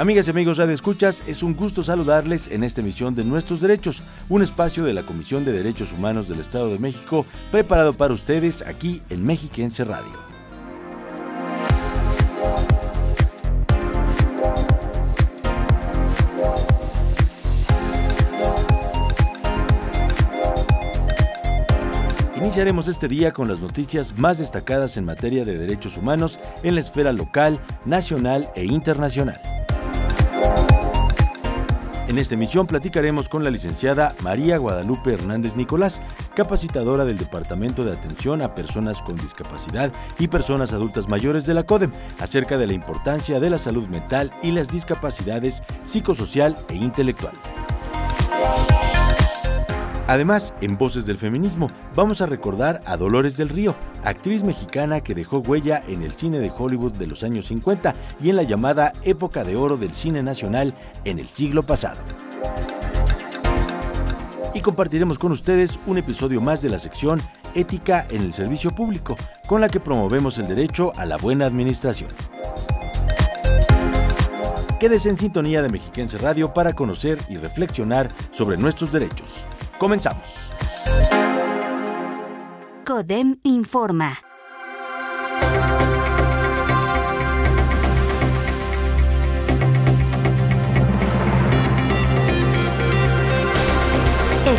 Amigas 0.00 0.28
y 0.28 0.30
amigos 0.30 0.56
Radio 0.56 0.72
Escuchas, 0.72 1.22
es 1.26 1.42
un 1.42 1.54
gusto 1.54 1.82
saludarles 1.82 2.48
en 2.48 2.64
esta 2.64 2.80
emisión 2.80 3.14
de 3.14 3.22
Nuestros 3.22 3.60
Derechos, 3.60 4.02
un 4.30 4.40
espacio 4.40 4.82
de 4.82 4.94
la 4.94 5.02
Comisión 5.02 5.44
de 5.44 5.52
Derechos 5.52 5.92
Humanos 5.92 6.26
del 6.26 6.40
Estado 6.40 6.70
de 6.70 6.78
México, 6.78 7.26
preparado 7.50 7.92
para 7.92 8.14
ustedes 8.14 8.62
aquí 8.62 9.02
en 9.10 9.26
Mexiquense 9.26 9.84
Radio. 9.84 10.10
Iniciaremos 22.38 22.88
este 22.88 23.06
día 23.06 23.34
con 23.34 23.48
las 23.48 23.60
noticias 23.60 24.16
más 24.18 24.38
destacadas 24.38 24.96
en 24.96 25.04
materia 25.04 25.44
de 25.44 25.58
derechos 25.58 25.98
humanos 25.98 26.40
en 26.62 26.76
la 26.76 26.80
esfera 26.80 27.12
local, 27.12 27.60
nacional 27.84 28.50
e 28.56 28.64
internacional. 28.64 29.59
En 32.10 32.18
esta 32.18 32.34
emisión 32.34 32.66
platicaremos 32.66 33.28
con 33.28 33.44
la 33.44 33.50
licenciada 33.50 34.16
María 34.24 34.58
Guadalupe 34.58 35.12
Hernández 35.12 35.54
Nicolás, 35.54 36.02
capacitadora 36.34 37.04
del 37.04 37.18
Departamento 37.18 37.84
de 37.84 37.92
Atención 37.92 38.42
a 38.42 38.52
Personas 38.52 39.00
con 39.00 39.14
Discapacidad 39.14 39.92
y 40.18 40.26
Personas 40.26 40.72
Adultas 40.72 41.08
Mayores 41.08 41.46
de 41.46 41.54
la 41.54 41.62
CODEM, 41.62 41.92
acerca 42.18 42.58
de 42.58 42.66
la 42.66 42.72
importancia 42.72 43.38
de 43.38 43.50
la 43.50 43.58
salud 43.58 43.86
mental 43.86 44.32
y 44.42 44.50
las 44.50 44.72
discapacidades 44.72 45.62
psicosocial 45.86 46.58
e 46.68 46.74
intelectual. 46.74 47.34
Además, 50.10 50.52
en 50.60 50.76
Voces 50.76 51.06
del 51.06 51.18
Feminismo, 51.18 51.68
vamos 51.94 52.20
a 52.20 52.26
recordar 52.26 52.82
a 52.84 52.96
Dolores 52.96 53.36
del 53.36 53.48
Río, 53.48 53.76
actriz 54.02 54.42
mexicana 54.42 55.02
que 55.02 55.14
dejó 55.14 55.38
huella 55.38 55.84
en 55.86 56.02
el 56.02 56.10
cine 56.10 56.40
de 56.40 56.50
Hollywood 56.50 56.94
de 56.94 57.06
los 57.06 57.22
años 57.22 57.46
50 57.46 57.94
y 58.20 58.30
en 58.30 58.34
la 58.34 58.42
llamada 58.42 58.92
época 59.04 59.44
de 59.44 59.54
oro 59.54 59.76
del 59.76 59.94
cine 59.94 60.20
nacional 60.24 60.74
en 61.04 61.20
el 61.20 61.28
siglo 61.28 61.62
pasado. 61.62 61.98
Y 64.52 64.62
compartiremos 64.62 65.16
con 65.16 65.30
ustedes 65.30 65.78
un 65.86 65.98
episodio 65.98 66.40
más 66.40 66.60
de 66.60 66.70
la 66.70 66.80
sección 66.80 67.20
Ética 67.54 68.04
en 68.10 68.22
el 68.22 68.32
Servicio 68.32 68.72
Público, 68.72 69.16
con 69.46 69.60
la 69.60 69.68
que 69.68 69.78
promovemos 69.78 70.38
el 70.38 70.48
derecho 70.48 70.90
a 70.96 71.06
la 71.06 71.18
buena 71.18 71.46
administración. 71.46 72.10
Quédese 74.80 75.08
en 75.08 75.18
sintonía 75.18 75.62
de 75.62 75.68
Mexiquense 75.68 76.18
Radio 76.18 76.52
para 76.52 76.72
conocer 76.72 77.16
y 77.28 77.36
reflexionar 77.36 78.08
sobre 78.32 78.56
nuestros 78.56 78.90
derechos. 78.90 79.46
Comenzamos. 79.80 80.28
CODEM 82.84 83.40
informa. 83.44 84.29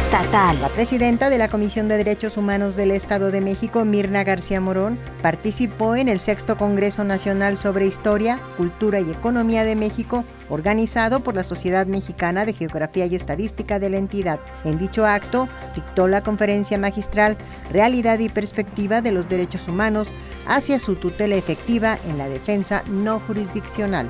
Estatal. 0.06 0.60
La 0.60 0.70
presidenta 0.70 1.30
de 1.30 1.38
la 1.38 1.48
Comisión 1.48 1.88
de 1.88 1.96
Derechos 1.96 2.36
Humanos 2.36 2.76
del 2.76 2.90
Estado 2.90 3.30
de 3.30 3.40
México, 3.40 3.86
Mirna 3.86 4.24
García 4.24 4.60
Morón, 4.60 4.98
participó 5.22 5.96
en 5.96 6.10
el 6.10 6.20
sexto 6.20 6.58
Congreso 6.58 7.04
Nacional 7.04 7.56
sobre 7.56 7.86
Historia, 7.86 8.40
Cultura 8.58 9.00
y 9.00 9.12
Economía 9.12 9.64
de 9.64 9.76
México, 9.76 10.26
organizado 10.50 11.20
por 11.20 11.36
la 11.36 11.44
Sociedad 11.44 11.86
Mexicana 11.86 12.46
de 12.46 12.54
Geografía 12.54 13.06
y 13.06 13.16
Estadística 13.16 13.78
de 13.78 13.92
la 13.92 13.98
entidad. 13.98 14.40
En 14.66 14.80
dicho 14.80 15.06
acto, 15.06 15.48
dictó 15.76 16.08
la 16.08 16.22
conferencia 16.22 16.80
magistral 16.80 17.38
Realidad 17.72 18.18
y 18.20 18.30
Perspectiva 18.30 19.02
de 19.02 19.12
los 19.12 19.30
Derechos 19.30 19.68
Humanos 19.68 20.12
hacia 20.48 20.80
su 20.80 20.96
tutela 20.96 21.36
efectiva 21.36 22.00
en 22.10 22.18
la 22.18 22.28
defensa 22.28 22.84
no 22.88 23.20
jurisdiccional. 23.20 24.10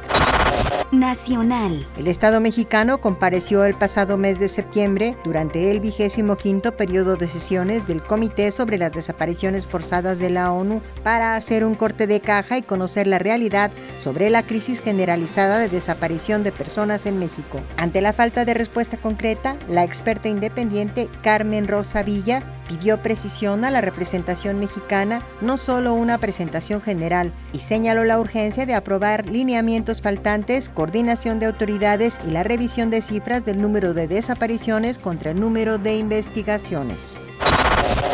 Nacional. 0.92 1.88
El 1.98 2.08
Estado 2.08 2.42
mexicano 2.42 3.00
compareció 3.00 3.64
el 3.64 3.76
pasado 3.76 4.18
mes 4.18 4.40
de 4.40 4.50
septiembre 4.50 5.16
durante 5.24 5.72
el 5.72 5.80
vigésimo 5.82 6.38
quinto 6.38 6.78
periodo 6.78 7.18
de 7.18 7.28
sesiones 7.28 7.86
del 7.88 8.02
Comité 8.02 8.52
sobre 8.52 8.78
las 8.78 8.92
Desapariciones 8.92 9.68
Forzadas 9.68 10.20
de 10.20 10.30
la 10.30 10.52
ONU 10.52 10.82
para 11.04 11.36
hacer 11.36 11.66
un 11.66 11.76
corte 11.76 12.08
de 12.08 12.22
caja 12.22 12.58
y 12.58 12.62
conocer 12.62 13.08
la 13.08 13.20
realidad 13.20 13.72
sobre 14.00 14.30
la 14.30 14.44
crisis 14.44 14.80
generalizada 14.82 15.60
de 15.60 15.70
desaparición 15.70 16.44
de 16.44 16.52
personas 16.52 17.06
en 17.06 17.20
México. 17.20 17.60
Ante 17.78 18.02
la 18.02 18.14
falta 18.14 18.46
de 18.46 18.54
respuesta 18.54 18.98
concreta, 18.98 19.58
la 19.68 19.84
experta 19.84 20.30
independiente 20.30 21.10
Carmen 21.22 21.68
Rosa 21.68 22.04
Villa 22.04 22.44
pidió 22.72 23.02
precisión 23.02 23.66
a 23.66 23.72
la 23.72 23.82
representación 23.82 24.58
mexicana, 24.58 25.26
no 25.42 25.58
solo 25.58 25.94
una 25.94 26.18
presentación 26.18 26.82
general, 26.82 27.34
y 27.52 27.60
señaló 27.60 28.06
la 28.06 28.18
urgencia 28.18 28.66
de 28.66 28.76
aprobar 28.76 29.26
lineamientos 29.26 30.02
faltantes, 30.02 30.70
coordinación 30.70 31.40
de 31.40 31.48
autoridades 31.48 32.18
y 32.26 32.32
la 32.32 32.44
revisión 32.44 32.90
de 32.90 33.02
cifras 33.02 33.44
del 33.44 33.62
número 33.62 33.94
de 33.94 34.08
desapariciones 34.08 35.00
contra 35.00 35.32
el 35.32 35.42
número 35.42 35.80
de 35.80 35.98
investigaciones. 35.98 37.28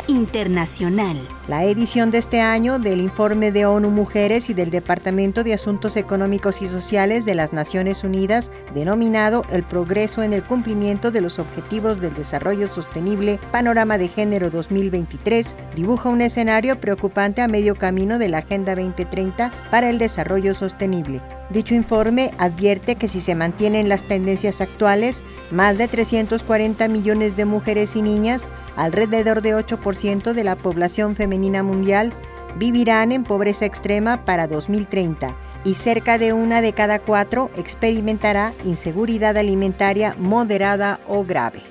Internacional. 0.08 1.18
La 1.48 1.64
edición 1.64 2.12
de 2.12 2.18
este 2.18 2.42
año 2.42 2.78
del 2.78 3.00
informe 3.00 3.54
de 3.54 3.66
ONU 3.66 3.90
Mujeres 3.90 4.50
y 4.50 4.54
del 4.54 4.70
Departamento 4.70 5.46
de 5.46 5.54
Asuntos 5.54 5.96
Económicos 5.96 6.62
y 6.62 6.68
Sociales 6.68 7.24
de 7.24 7.36
las 7.36 7.54
Naciones 7.54 8.04
Unidas, 8.04 8.52
denominado 8.76 9.46
El 9.50 9.64
progreso 9.64 10.24
en 10.24 10.34
el 10.34 10.44
cumplimiento 10.44 11.10
de 11.10 11.22
los 11.22 11.40
Objetivos 11.40 12.02
del 12.02 12.14
Desarrollo 12.16 12.68
Sostenible, 12.68 13.40
Panorama 13.54 13.98
de 13.98 14.10
Género 14.10 14.50
2023, 14.50 15.56
dibuja 15.74 16.10
un 16.10 16.20
escenario 16.20 16.82
preocupante 16.82 17.42
a 17.42 17.48
medio 17.48 17.76
camino 17.76 18.20
de 18.20 18.28
la 18.28 18.40
Agenda 18.40 18.76
2030 18.76 19.50
para 19.72 19.90
el 19.90 20.00
Desarrollo 20.00 20.54
Sostenible. 20.54 21.22
Dicho 21.50 21.74
informe 21.76 22.32
advierte 22.40 22.96
que 22.96 23.08
si 23.08 23.22
se 23.22 23.36
mantienen 23.36 23.88
las 23.88 24.04
tendencias 24.04 24.60
actuales, 24.60 25.24
más 25.50 25.78
de 25.78 25.88
340 25.88 26.90
millones 26.90 27.38
de 27.38 27.46
mujeres 27.46 27.96
y 27.96 28.02
niñas, 28.02 28.50
alrededor 28.76 29.42
de 29.42 29.56
8% 29.56 30.34
de 30.34 30.44
la 30.44 30.58
población 30.58 31.16
femenina 31.16 31.37
mundial, 31.38 32.14
vivirán 32.58 33.12
en 33.12 33.24
pobreza 33.24 33.66
extrema 33.66 34.26
para 34.26 34.48
2030 34.48 35.36
y 35.64 35.76
cerca 35.76 36.18
de 36.18 36.34
una 36.34 36.62
de 36.62 36.74
cada 36.74 37.00
cuatro 37.00 37.52
experimentará 37.58 38.54
inseguridad 38.66 39.38
alimentaria 39.38 40.16
moderada 40.18 41.00
o 41.08 41.24
grave. 41.24 41.62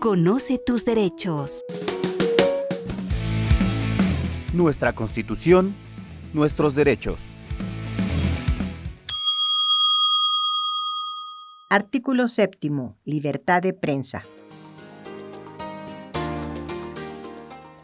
Conoce 0.00 0.58
tus 0.58 0.84
derechos. 0.84 1.64
Nuestra 4.52 4.94
Constitución, 4.94 5.74
nuestros 6.34 6.74
derechos. 6.74 7.33
Artículo 11.74 12.28
séptimo. 12.28 12.96
Libertad 13.04 13.60
de 13.60 13.72
prensa. 13.72 14.22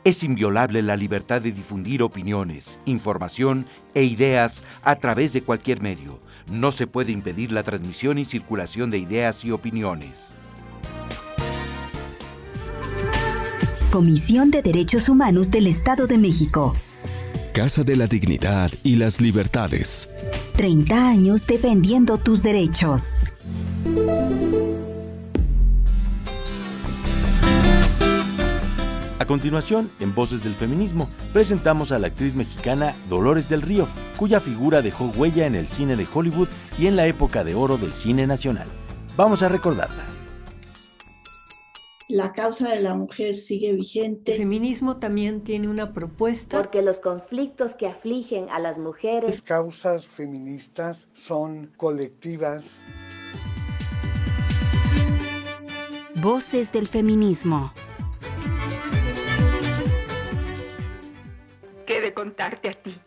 Es 0.05 0.23
inviolable 0.23 0.81
la 0.81 0.95
libertad 0.95 1.43
de 1.43 1.51
difundir 1.51 2.05
opiniones, 2.05 2.79
información 2.85 3.67
e 3.93 4.05
ideas 4.05 4.63
a 4.85 4.95
través 4.95 5.33
de 5.33 5.43
cualquier 5.43 5.81
medio. 5.83 6.21
No 6.49 6.71
se 6.71 6.87
puede 6.87 7.11
impedir 7.11 7.51
la 7.51 7.65
transmisión 7.65 8.19
y 8.19 8.25
circulación 8.27 8.91
de 8.91 8.99
ideas 8.99 9.45
y 9.45 9.51
opiniones. 9.51 10.35
Comisión 13.91 14.53
de 14.53 14.63
Derechos 14.63 15.09
Humanos 15.09 15.51
del 15.51 15.67
Estado 15.67 16.07
de 16.07 16.17
México. 16.17 16.75
Casa 17.53 17.83
de 17.83 17.97
la 17.97 18.07
Dignidad 18.07 18.71
y 18.85 18.95
las 18.95 19.21
Libertades. 19.21 20.09
30 20.57 21.09
años 21.09 21.49
defendiendo 21.49 22.19
tus 22.19 22.45
derechos. 22.45 23.25
A 29.19 29.27
continuación, 29.27 29.91
en 30.01 30.15
Voces 30.15 30.43
del 30.43 30.55
Feminismo, 30.55 31.09
presentamos 31.33 31.93
a 31.93 31.99
la 31.99 32.09
actriz 32.09 32.35
mexicana 32.35 32.97
Dolores 33.09 33.49
del 33.49 33.63
Río, 33.63 33.87
cuya 34.17 34.41
figura 34.41 34.83
dejó 34.83 35.13
huella 35.17 35.47
en 35.47 35.55
el 35.55 35.69
cine 35.69 35.95
de 35.95 36.07
Hollywood 36.13 36.49
y 36.79 36.87
en 36.87 36.97
la 36.97 37.07
época 37.07 37.45
de 37.45 37.55
oro 37.55 37.77
del 37.77 37.93
cine 37.93 38.27
nacional. 38.27 38.67
Vamos 39.17 39.43
a 39.43 39.49
recordarla. 39.49 40.05
la 42.09 42.33
causa 42.33 42.75
de 42.75 42.81
la 42.81 42.95
mujer 42.95 43.37
sigue 43.37 43.73
vigente. 43.73 44.33
El 44.33 44.39
feminismo 44.39 44.97
también 44.97 45.45
tiene 45.45 45.69
una 45.69 45.93
propuesta. 45.93 46.57
Porque 46.57 46.83
los 46.83 46.99
conflictos 46.99 47.77
que 47.77 47.87
afligen 47.87 48.49
a 48.51 48.59
las 48.59 48.79
mujeres. 48.79 49.31
Las 49.31 49.43
causas 49.43 50.09
feministas 50.09 51.09
son 51.13 51.71
colectivas. 51.77 52.83
Voces 56.23 56.71
del 56.71 56.87
feminismo. 56.87 57.73
¿Qué 61.87 62.03
de 62.03 62.13
contarte 62.13 62.69
a 62.69 62.75
ti? 62.75 63.01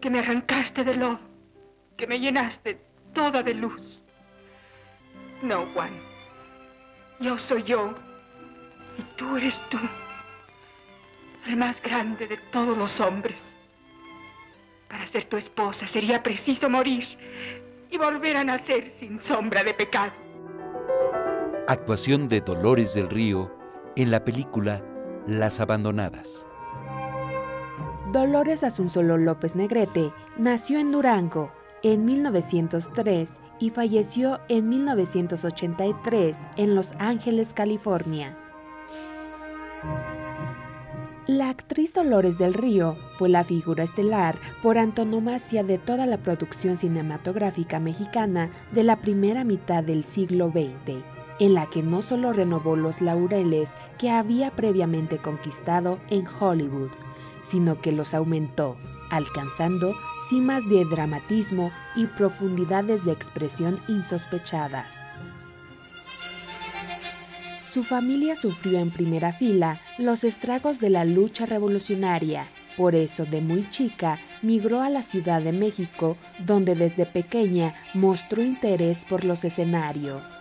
Que 0.00 0.08
me 0.08 0.20
arrancaste 0.20 0.82
de 0.82 0.94
lodo, 0.94 1.20
que 1.98 2.06
me 2.06 2.18
llenaste 2.18 2.80
toda 3.12 3.42
de 3.42 3.52
luz. 3.52 4.00
No, 5.42 5.66
Juan. 5.74 5.90
Yo 7.20 7.38
soy 7.38 7.64
yo 7.64 7.92
y 8.96 9.02
tú 9.18 9.36
eres 9.36 9.62
tú, 9.68 9.78
el 11.46 11.56
más 11.58 11.82
grande 11.82 12.26
de 12.28 12.38
todos 12.50 12.78
los 12.78 12.98
hombres. 12.98 13.42
Para 14.88 15.06
ser 15.06 15.26
tu 15.26 15.36
esposa 15.36 15.86
sería 15.86 16.22
preciso 16.22 16.70
morir 16.70 17.04
y 17.90 17.98
volver 17.98 18.38
a 18.38 18.44
nacer 18.44 18.90
sin 18.98 19.20
sombra 19.20 19.62
de 19.62 19.74
pecado. 19.74 20.27
Actuación 21.70 22.28
de 22.28 22.40
Dolores 22.40 22.94
del 22.94 23.10
Río 23.10 23.52
en 23.94 24.10
la 24.10 24.24
película 24.24 24.82
Las 25.26 25.60
Abandonadas. 25.60 26.46
Dolores 28.10 28.64
Asunzolo 28.64 29.18
López 29.18 29.54
Negrete 29.54 30.10
nació 30.38 30.78
en 30.78 30.92
Durango 30.92 31.52
en 31.82 32.06
1903 32.06 33.42
y 33.58 33.68
falleció 33.68 34.40
en 34.48 34.70
1983 34.70 36.38
en 36.56 36.74
Los 36.74 36.94
Ángeles, 36.98 37.52
California. 37.52 38.34
La 41.26 41.50
actriz 41.50 41.92
Dolores 41.92 42.38
del 42.38 42.54
Río 42.54 42.96
fue 43.18 43.28
la 43.28 43.44
figura 43.44 43.84
estelar 43.84 44.38
por 44.62 44.78
antonomasia 44.78 45.64
de 45.64 45.76
toda 45.76 46.06
la 46.06 46.16
producción 46.16 46.78
cinematográfica 46.78 47.78
mexicana 47.78 48.48
de 48.72 48.84
la 48.84 48.96
primera 48.96 49.44
mitad 49.44 49.84
del 49.84 50.04
siglo 50.04 50.50
XX, 50.50 51.04
en 51.40 51.54
la 51.54 51.66
que 51.66 51.82
no 51.82 52.02
solo 52.02 52.32
renovó 52.32 52.76
los 52.76 53.00
laureles 53.00 53.70
que 53.98 54.10
había 54.10 54.50
previamente 54.50 55.18
conquistado 55.18 55.98
en 56.10 56.26
Hollywood, 56.26 56.90
sino 57.42 57.80
que 57.80 57.92
los 57.92 58.14
aumentó, 58.14 58.76
alcanzando 59.10 59.94
cimas 60.28 60.68
de 60.68 60.84
dramatismo 60.84 61.70
y 61.96 62.06
profundidades 62.06 63.04
de 63.04 63.12
expresión 63.12 63.80
insospechadas. 63.88 64.96
Su 67.72 67.84
familia 67.84 68.34
sufrió 68.34 68.78
en 68.78 68.90
primera 68.90 69.32
fila 69.32 69.78
los 69.98 70.24
estragos 70.24 70.80
de 70.80 70.90
la 70.90 71.04
lucha 71.04 71.46
revolucionaria. 71.46 72.46
Por 72.76 72.94
eso, 72.94 73.24
de 73.24 73.40
muy 73.40 73.68
chica, 73.70 74.18
migró 74.40 74.80
a 74.80 74.88
la 74.88 75.02
Ciudad 75.02 75.42
de 75.42 75.52
México, 75.52 76.16
donde 76.38 76.74
desde 76.74 77.06
pequeña 77.06 77.74
mostró 77.92 78.42
interés 78.42 79.04
por 79.04 79.24
los 79.24 79.44
escenarios. 79.44 80.37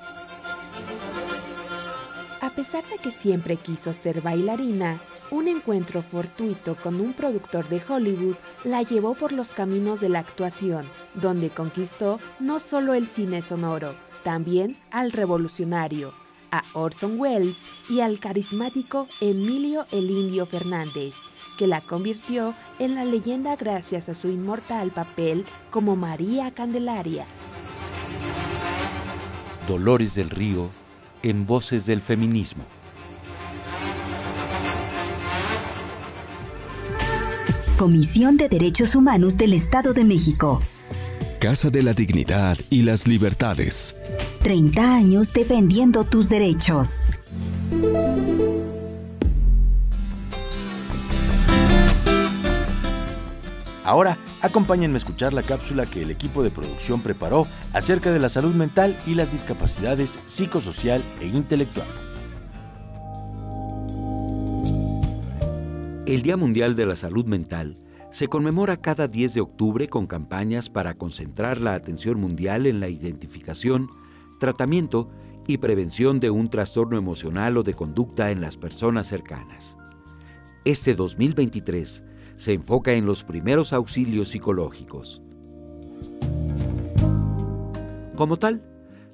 A 2.57 2.59
pesar 2.59 2.83
de 2.89 2.97
que 2.97 3.11
siempre 3.11 3.55
quiso 3.57 3.93
ser 3.93 4.21
bailarina, 4.21 4.99
un 5.29 5.47
encuentro 5.47 6.01
fortuito 6.01 6.75
con 6.75 6.99
un 6.99 7.13
productor 7.13 7.69
de 7.69 7.79
Hollywood 7.87 8.35
la 8.63 8.81
llevó 8.81 9.13
por 9.13 9.31
los 9.31 9.49
caminos 9.49 10.01
de 10.01 10.09
la 10.09 10.17
actuación, 10.17 10.87
donde 11.13 11.51
conquistó 11.51 12.19
no 12.39 12.59
solo 12.59 12.95
el 12.95 13.05
cine 13.05 13.43
sonoro, 13.43 13.93
también 14.23 14.75
al 14.89 15.11
revolucionario, 15.11 16.15
a 16.49 16.63
Orson 16.73 17.19
Welles 17.19 17.61
y 17.91 17.99
al 17.99 18.19
carismático 18.19 19.07
Emilio 19.21 19.85
el 19.91 20.09
Indio 20.09 20.47
Fernández, 20.47 21.13
que 21.59 21.67
la 21.67 21.81
convirtió 21.81 22.55
en 22.79 22.95
la 22.95 23.05
leyenda 23.05 23.55
gracias 23.55 24.09
a 24.09 24.15
su 24.15 24.29
inmortal 24.29 24.89
papel 24.89 25.45
como 25.69 25.95
María 25.95 26.49
Candelaria. 26.49 27.27
Dolores 29.67 30.15
del 30.15 30.31
Río 30.31 30.71
en 31.23 31.45
Voces 31.45 31.85
del 31.85 32.01
Feminismo. 32.01 32.63
Comisión 37.77 38.37
de 38.37 38.49
Derechos 38.49 38.95
Humanos 38.95 39.37
del 39.37 39.53
Estado 39.53 39.93
de 39.93 40.03
México. 40.03 40.59
Casa 41.39 41.69
de 41.69 41.83
la 41.83 41.93
Dignidad 41.93 42.57
y 42.71 42.81
las 42.81 43.07
Libertades. 43.07 43.95
30 44.41 44.95
años 44.95 45.33
defendiendo 45.33 46.03
tus 46.03 46.29
derechos. 46.29 47.09
Ahora, 53.87 54.17
acompáñenme 54.41 54.95
a 54.95 54.97
escuchar 54.97 55.31
la 55.31 55.43
cápsula 55.43 55.85
que 55.85 56.01
el 56.01 56.11
equipo 56.11 56.43
de 56.43 56.51
producción 56.51 56.99
preparó 56.99 57.47
acerca 57.71 58.11
de 58.11 58.19
la 58.19 58.27
salud 58.27 58.53
mental 58.53 58.99
y 59.07 59.13
las 59.13 59.31
discapacidades 59.31 60.19
psicosocial 60.25 61.01
e 61.21 61.27
intelectual. 61.27 61.87
El 66.05 66.21
Día 66.21 66.35
Mundial 66.35 66.75
de 66.75 66.85
la 66.85 66.97
Salud 66.97 67.25
Mental 67.27 67.77
se 68.11 68.27
conmemora 68.27 68.75
cada 68.75 69.07
10 69.07 69.35
de 69.35 69.39
octubre 69.39 69.87
con 69.87 70.05
campañas 70.05 70.69
para 70.69 70.95
concentrar 70.95 71.61
la 71.61 71.73
atención 71.73 72.19
mundial 72.19 72.67
en 72.67 72.81
la 72.81 72.89
identificación, 72.89 73.89
tratamiento 74.37 75.09
y 75.47 75.59
prevención 75.59 76.19
de 76.19 76.29
un 76.29 76.49
trastorno 76.49 76.97
emocional 76.97 77.55
o 77.55 77.63
de 77.63 77.73
conducta 77.73 78.31
en 78.31 78.41
las 78.41 78.57
personas 78.57 79.07
cercanas. 79.07 79.77
Este 80.65 80.93
2023 80.93 82.03
se 82.37 82.53
enfoca 82.53 82.93
en 82.93 83.05
los 83.05 83.23
primeros 83.23 83.73
auxilios 83.73 84.29
psicológicos. 84.29 85.21
Como 88.15 88.37
tal, 88.37 88.63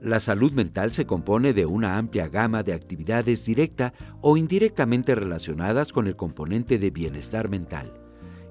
la 0.02 0.20
salud 0.20 0.52
mental 0.52 0.92
se 0.92 1.06
compone 1.06 1.54
de 1.54 1.66
una 1.66 1.98
amplia 1.98 2.28
gama 2.28 2.62
de 2.62 2.74
actividades 2.74 3.46
directa 3.46 3.94
o 4.22 4.36
indirectamente 4.36 5.16
relacionadas 5.16 5.94
con 5.94 6.08
el 6.08 6.16
componente 6.16 6.78
de 6.78 6.90
bienestar 6.90 7.50
mental, 7.50 7.94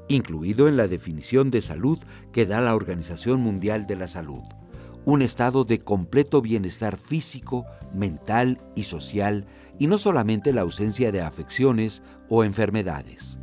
incluido 0.08 0.66
en 0.66 0.78
la 0.78 0.88
definición 0.88 1.50
de 1.50 1.60
salud 1.60 1.98
que 2.32 2.46
da 2.46 2.60
la 2.60 2.75
Organización 2.75 3.40
Mundial 3.40 3.86
de 3.86 3.96
la 3.96 4.08
Salud, 4.08 4.42
un 5.04 5.20
estado 5.20 5.64
de 5.64 5.80
completo 5.80 6.40
bienestar 6.40 6.96
físico, 6.96 7.66
mental 7.92 8.58
y 8.75 8.84
social, 8.84 9.46
y 9.78 9.88
no 9.88 9.98
solamente 9.98 10.52
la 10.52 10.62
ausencia 10.62 11.12
de 11.12 11.20
afecciones 11.20 12.02
o 12.28 12.44
enfermedades. 12.44 13.38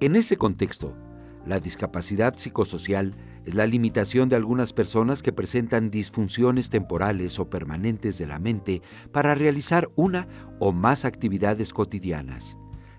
En 0.00 0.14
ese 0.14 0.36
contexto, 0.36 0.96
la 1.44 1.58
discapacidad 1.58 2.36
psicosocial 2.36 3.14
es 3.44 3.54
la 3.56 3.66
limitación 3.66 4.28
de 4.28 4.36
algunas 4.36 4.72
personas 4.72 5.24
que 5.24 5.32
presentan 5.32 5.90
disfunciones 5.90 6.70
temporales 6.70 7.40
o 7.40 7.50
permanentes 7.50 8.16
de 8.16 8.26
la 8.26 8.38
mente 8.38 8.80
para 9.10 9.34
realizar 9.34 9.88
una 9.96 10.28
o 10.60 10.70
más 10.72 11.04
actividades 11.04 11.72
cotidianas. 11.72 12.56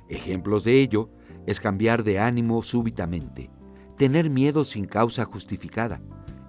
Ejemplos 0.09 0.65
de 0.65 0.81
ello 0.81 1.09
es 1.47 1.61
cambiar 1.61 2.03
de 2.03 2.19
ánimo 2.19 2.63
súbitamente, 2.63 3.49
tener 3.95 4.29
miedo 4.29 4.65
sin 4.65 4.83
causa 4.83 5.23
justificada, 5.23 6.01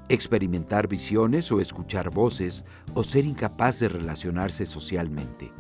experimentar 0.08 0.88
visiones 0.88 1.52
o 1.52 1.60
escuchar 1.60 2.10
voces 2.10 2.64
o 2.94 3.04
ser 3.04 3.24
incapaz 3.24 3.78
de 3.78 3.88
relacionarse 3.88 4.66
socialmente. 4.66 5.52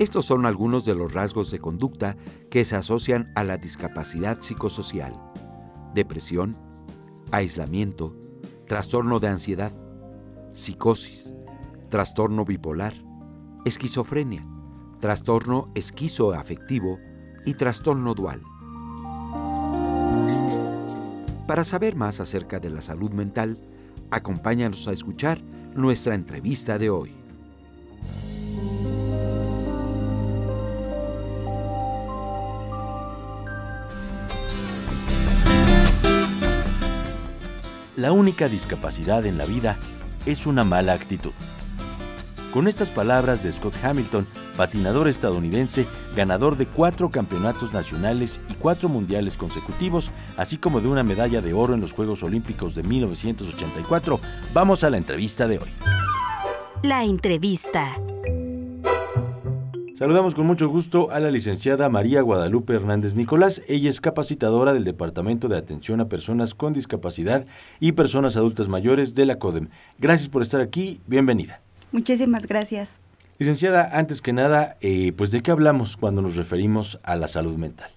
Estos 0.00 0.24
son 0.24 0.46
algunos 0.46 0.86
de 0.86 0.94
los 0.94 1.12
rasgos 1.12 1.50
de 1.50 1.58
conducta 1.58 2.16
que 2.48 2.64
se 2.64 2.74
asocian 2.74 3.30
a 3.34 3.44
la 3.44 3.58
discapacidad 3.58 4.40
psicosocial. 4.40 5.12
Depresión, 5.94 6.56
aislamiento, 7.32 8.16
trastorno 8.66 9.18
de 9.18 9.28
ansiedad, 9.28 9.70
psicosis, 10.52 11.34
trastorno 11.90 12.46
bipolar, 12.46 12.94
esquizofrenia, 13.66 14.42
trastorno 15.00 15.70
esquizoafectivo 15.74 16.98
y 17.44 17.52
trastorno 17.52 18.14
dual. 18.14 18.40
Para 21.46 21.62
saber 21.62 21.94
más 21.94 22.20
acerca 22.20 22.58
de 22.58 22.70
la 22.70 22.80
salud 22.80 23.10
mental, 23.10 23.58
acompáñanos 24.10 24.88
a 24.88 24.92
escuchar 24.92 25.42
nuestra 25.74 26.14
entrevista 26.14 26.78
de 26.78 26.88
hoy. 26.88 27.19
La 38.00 38.12
única 38.12 38.48
discapacidad 38.48 39.26
en 39.26 39.36
la 39.36 39.44
vida 39.44 39.78
es 40.24 40.46
una 40.46 40.64
mala 40.64 40.94
actitud. 40.94 41.32
Con 42.50 42.66
estas 42.66 42.88
palabras 42.88 43.42
de 43.42 43.52
Scott 43.52 43.74
Hamilton, 43.82 44.26
patinador 44.56 45.06
estadounidense, 45.06 45.86
ganador 46.16 46.56
de 46.56 46.64
cuatro 46.64 47.10
campeonatos 47.10 47.74
nacionales 47.74 48.40
y 48.48 48.54
cuatro 48.54 48.88
mundiales 48.88 49.36
consecutivos, 49.36 50.12
así 50.38 50.56
como 50.56 50.80
de 50.80 50.88
una 50.88 51.04
medalla 51.04 51.42
de 51.42 51.52
oro 51.52 51.74
en 51.74 51.82
los 51.82 51.92
Juegos 51.92 52.22
Olímpicos 52.22 52.74
de 52.74 52.84
1984, 52.84 54.18
vamos 54.54 54.82
a 54.82 54.88
la 54.88 54.96
entrevista 54.96 55.46
de 55.46 55.58
hoy. 55.58 55.68
La 56.82 57.04
entrevista. 57.04 58.00
Saludamos 60.00 60.34
con 60.34 60.46
mucho 60.46 60.66
gusto 60.66 61.10
a 61.10 61.20
la 61.20 61.30
licenciada 61.30 61.90
María 61.90 62.22
Guadalupe 62.22 62.72
Hernández 62.72 63.16
Nicolás. 63.16 63.60
Ella 63.68 63.90
es 63.90 64.00
capacitadora 64.00 64.72
del 64.72 64.82
Departamento 64.82 65.46
de 65.46 65.58
Atención 65.58 66.00
a 66.00 66.08
Personas 66.08 66.54
con 66.54 66.72
Discapacidad 66.72 67.44
y 67.80 67.92
Personas 67.92 68.34
Adultas 68.38 68.70
Mayores 68.70 69.14
de 69.14 69.26
la 69.26 69.38
CODEM. 69.38 69.68
Gracias 69.98 70.30
por 70.30 70.40
estar 70.40 70.62
aquí. 70.62 71.02
Bienvenida. 71.06 71.60
Muchísimas 71.92 72.46
gracias. 72.46 72.98
Licenciada, 73.38 73.90
antes 73.92 74.22
que 74.22 74.32
nada, 74.32 74.78
eh, 74.80 75.12
pues 75.12 75.32
de 75.32 75.42
qué 75.42 75.50
hablamos 75.50 75.98
cuando 75.98 76.22
nos 76.22 76.36
referimos 76.36 76.98
a 77.02 77.14
la 77.14 77.28
salud 77.28 77.58
mental. 77.58 77.90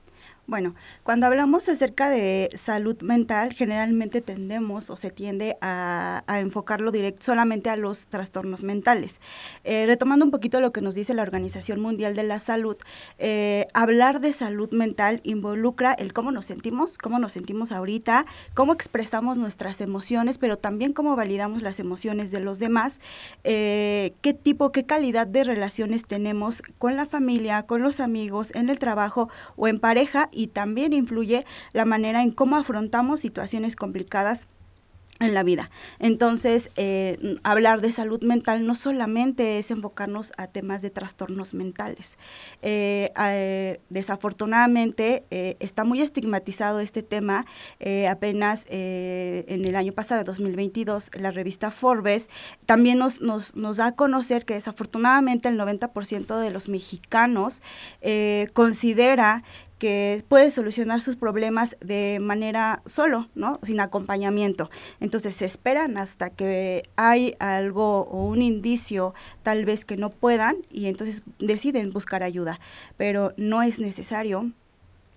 Bueno, 0.46 0.76
cuando 1.04 1.26
hablamos 1.26 1.70
acerca 1.70 2.10
de 2.10 2.50
salud 2.54 3.02
mental, 3.02 3.54
generalmente 3.54 4.20
tendemos 4.20 4.90
o 4.90 4.98
se 4.98 5.10
tiende 5.10 5.56
a, 5.62 6.22
enfocarlo 6.28 6.92
directo 6.92 7.24
solamente 7.24 7.70
a 7.70 7.78
los 7.78 8.08
trastornos 8.08 8.62
mentales. 8.62 9.22
Eh, 9.64 9.86
retomando 9.86 10.26
un 10.26 10.32
poquito 10.32 10.60
lo 10.60 10.74
que 10.74 10.82
nos 10.82 10.96
dice 10.96 11.14
la 11.14 11.22
Organización 11.22 11.80
Mundial 11.80 12.14
de 12.14 12.24
la 12.24 12.40
Salud, 12.40 12.76
eh, 13.20 13.68
hablar 13.74 14.20
de 14.20 14.34
salud 14.34 14.70
mental 14.74 15.22
involucra 15.24 15.94
el 15.94 16.12
cómo 16.12 16.34
nos 16.34 16.48
sentimos, 16.48 16.98
cómo 16.98 17.20
nos 17.20 17.32
sentimos 17.32 17.72
ahorita, 17.72 18.26
cómo 18.54 18.74
expresamos 18.74 19.38
nuestras 19.38 19.80
emociones, 19.80 20.38
pero 20.40 20.58
también 20.58 20.92
cómo 20.92 21.16
validamos 21.16 21.62
las 21.62 21.80
emociones 21.80 22.32
de 22.32 22.42
los 22.42 22.60
demás, 22.60 23.00
eh, 23.46 24.14
qué 24.20 24.34
tipo, 24.34 24.74
qué 24.74 24.86
calidad 24.86 25.26
de 25.26 25.46
relaciones 25.46 26.04
tenemos 26.04 26.62
con 26.80 26.98
la 26.98 27.06
familia, 27.06 27.64
con 27.64 27.82
los 27.82 28.02
amigos, 28.02 28.54
en 28.56 28.70
el 28.70 28.78
trabajo 28.78 29.30
o 29.56 29.70
en 29.70 29.80
pareja 29.80 30.30
y 30.34 30.48
también 30.48 30.94
influye 30.94 31.46
la 31.74 31.86
manera 31.86 32.22
en 32.22 32.32
cómo 32.32 32.58
afrontamos 32.58 33.22
situaciones 33.22 33.75
complicadas 33.75 34.48
en 35.20 35.34
la 35.34 35.44
vida. 35.44 35.70
Entonces, 36.00 36.72
eh, 36.75 37.38
hablar 37.44 37.82
de 37.82 37.92
salud 37.92 38.24
mental 38.24 38.66
no 38.66 38.75
solamente 38.75 39.60
es 39.60 39.72
enfocarnos 39.72 40.34
a 40.38 40.48
temas 40.48 40.82
de 40.82 40.90
trastornos 40.90 41.54
mentales. 41.54 42.18
Eh, 42.62 43.12
eh, 43.20 43.80
desafortunadamente, 43.90 45.24
está 45.60 45.84
muy 45.84 46.02
estigmatizado 46.02 46.80
este 46.80 47.04
tema. 47.04 47.46
apenas 48.10 48.66
en 48.70 49.66
el 49.66 49.75
año 49.75 49.94
pasado, 49.94 50.24
2022, 50.24 51.12
la 51.20 51.32
revista 51.32 51.72
Forbes 51.72 52.30
también 52.66 52.98
nos, 52.98 53.22
nos, 53.22 53.56
nos 53.56 53.78
da 53.78 53.88
a 53.88 53.92
conocer 53.96 54.46
que 54.46 54.56
desafortunadamente 54.56 55.48
el 55.48 55.60
90% 55.60 56.40
de 56.40 56.50
los 56.50 56.70
mexicanos 56.70 57.62
considera 58.54 59.44
que 59.84 60.24
puede 60.30 60.50
solucionar 60.50 61.02
sus 61.02 61.18
problemas 61.18 61.75
de 61.82 62.20
manera 62.22 62.82
solo, 62.86 63.28
¿no? 63.36 63.60
Sin 63.63 63.82
acompañamiento. 63.82 64.72
Entonces 65.02 65.36
se 65.36 65.44
esperan 65.44 65.98
hasta 65.98 66.30
que 66.30 66.84
hay 66.96 67.36
algo 67.40 68.04
o 68.04 68.24
un 68.24 68.42
indicio 68.42 69.13
tal 69.42 69.66
vez 69.66 69.84
que 69.84 69.98
no 69.98 70.10
puedan 70.10 70.56
y 70.72 70.86
entonces 70.86 71.22
deciden 71.38 71.92
buscar 71.92 72.24
ayuda. 72.24 72.62
Pero 72.96 73.34
no 73.36 73.62
es 73.62 73.80
necesario 73.80 74.54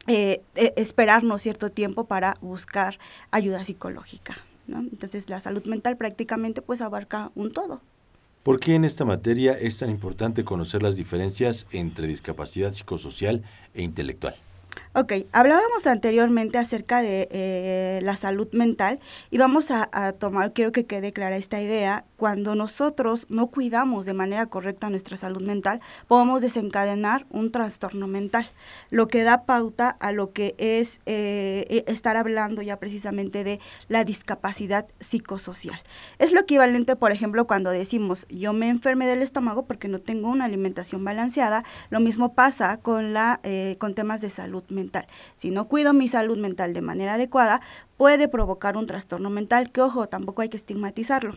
eh, 0.08 0.42
e, 0.56 0.73
esperarnos 0.75 1.42
cierto 1.42 1.70
tiempo 1.70 2.06
para 2.06 2.37
buscar 2.40 2.99
ayuda 3.30 3.62
psicológica. 3.62 4.37
¿no? 4.66 4.80
Entonces 4.80 5.30
la 5.30 5.38
salud 5.38 5.64
mental 5.66 5.96
prácticamente 5.96 6.61
pues 6.61 6.80
abarca 6.80 7.30
un 7.37 7.52
todo. 7.52 7.82
¿Por 8.42 8.58
qué 8.58 8.75
en 8.75 8.85
esta 8.85 9.04
materia 9.04 9.52
es 9.52 9.78
tan 9.78 9.90
importante 9.90 10.44
conocer 10.44 10.82
las 10.82 10.96
diferencias 10.96 11.68
entre 11.70 12.08
discapacidad 12.08 12.73
psicosocial 12.73 13.44
e 13.73 13.82
intelectual? 13.85 14.35
Ok, 14.99 15.12
hablábamos 15.33 15.87
anteriormente 15.87 16.59
acerca 16.59 17.02
de 17.02 17.28
eh, 17.30 18.00
la 18.02 18.16
salud 18.16 18.49
mental 18.52 18.99
y 19.30 19.38
vamos 19.38 19.71
a, 19.71 19.87
tomar, 20.12 20.52
quiero 20.52 20.73
que 20.73 20.87
quede 20.87 21.12
clara 21.12 21.37
esta 21.37 21.61
idea, 21.61 22.04
cuando 22.16 22.54
nosotros 22.54 23.26
no 23.28 23.49
cuidamos 23.49 24.06
de 24.06 24.14
manera 24.14 24.47
correcta 24.47 24.88
nuestra 24.88 25.18
salud 25.18 25.42
mental, 25.42 25.80
podemos 26.09 26.40
desencadenar 26.40 27.26
un 27.28 27.52
trastorno 27.52 28.06
mental, 28.06 28.50
lo 28.90 29.06
que 29.06 29.23
da 29.23 29.45
pauta 29.45 29.90
a 29.90 30.12
lo 30.12 30.33
que 30.33 30.54
es 30.56 31.00
eh, 31.04 31.66
e, 31.68 31.92
estar 31.92 32.16
hablando 32.16 32.62
ya 32.62 32.78
precisamente 32.78 33.45
de 33.45 33.61
la 33.88 34.04
discapacidad 34.04 34.87
psicosocial. 34.99 35.78
Es 36.18 36.33
lo 36.33 36.40
equivalente, 36.40 36.97
por 36.97 37.12
ejemplo, 37.12 37.47
cuando 37.47 37.71
decimos 37.71 38.26
yo 38.30 38.54
me 38.54 38.68
enfermé 38.68 39.06
del 39.06 39.23
estómago 39.23 39.66
porque 39.66 39.88
no 39.88 40.00
tengo 40.00 40.28
una 40.30 40.47
alimentación 40.47 41.04
balanceada, 41.04 41.64
lo 41.90 42.00
mismo 42.00 42.35
pasa 42.35 42.78
con, 42.78 43.12
la, 43.12 43.40
eh, 43.42 43.76
con 43.78 43.95
temas 43.95 44.23
de 44.23 44.30
salud 44.30 44.64
mental. 44.68 45.06
Si 45.37 45.50
no 45.50 45.68
cuido 45.68 45.92
mi 45.92 46.08
salud 46.08 46.38
mental 46.38 46.73
de 46.73 46.82
manera 46.82 47.14
adecuada, 47.14 47.61
puede 47.96 48.28
provocar 48.28 48.76
un 48.76 48.87
trastorno 48.87 49.30
mental, 49.30 49.70
que 49.73 49.80
ojo, 49.80 50.08
tampoco 50.08 50.42
hay 50.42 50.49
que 50.49 50.56
estigmatizarlo. 50.56 51.37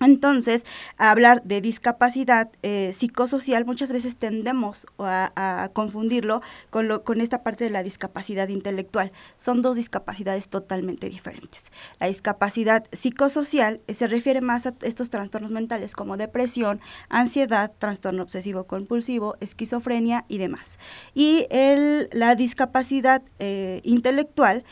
Entonces, 0.00 0.64
hablar 0.98 1.42
de 1.44 1.60
discapacidad 1.60 2.50
eh, 2.62 2.92
psicosocial 2.92 3.64
muchas 3.64 3.92
veces 3.92 4.16
tendemos 4.16 4.86
a, 4.98 5.70
confundirlo 5.72 6.42
con, 6.70 6.88
lo, 6.88 7.04
con 7.04 7.20
esta 7.20 7.42
parte 7.42 7.64
de 7.64 7.70
la 7.70 7.82
discapacidad 7.82 8.48
intelectual. 8.48 9.12
Son 9.36 9.62
dos 9.62 9.76
discapacidades 9.76 10.48
totalmente 10.48 11.08
diferentes. 11.08 11.70
La 12.00 12.08
discapacidad 12.08 12.84
psicosocial 12.90 13.80
eh, 13.86 13.94
se 13.94 14.08
refiere 14.08 14.40
más 14.40 14.66
a 14.66 14.74
estos 14.82 15.10
trastornos 15.10 15.52
mentales 15.52 15.94
como 15.94 16.16
depresión, 16.16 16.80
ansiedad, 17.08 17.72
trastorno 17.78 18.24
obsesivo 18.24 18.64
compulsivo, 18.64 19.36
esquizofrenia 19.40 20.24
y 20.28 20.38
demás. 20.38 20.80
Y 21.14 21.46
el, 21.50 22.08
la 22.12 22.34
discapacidad 22.34 23.22
eh, 23.38 23.80
intelectual 23.84 24.64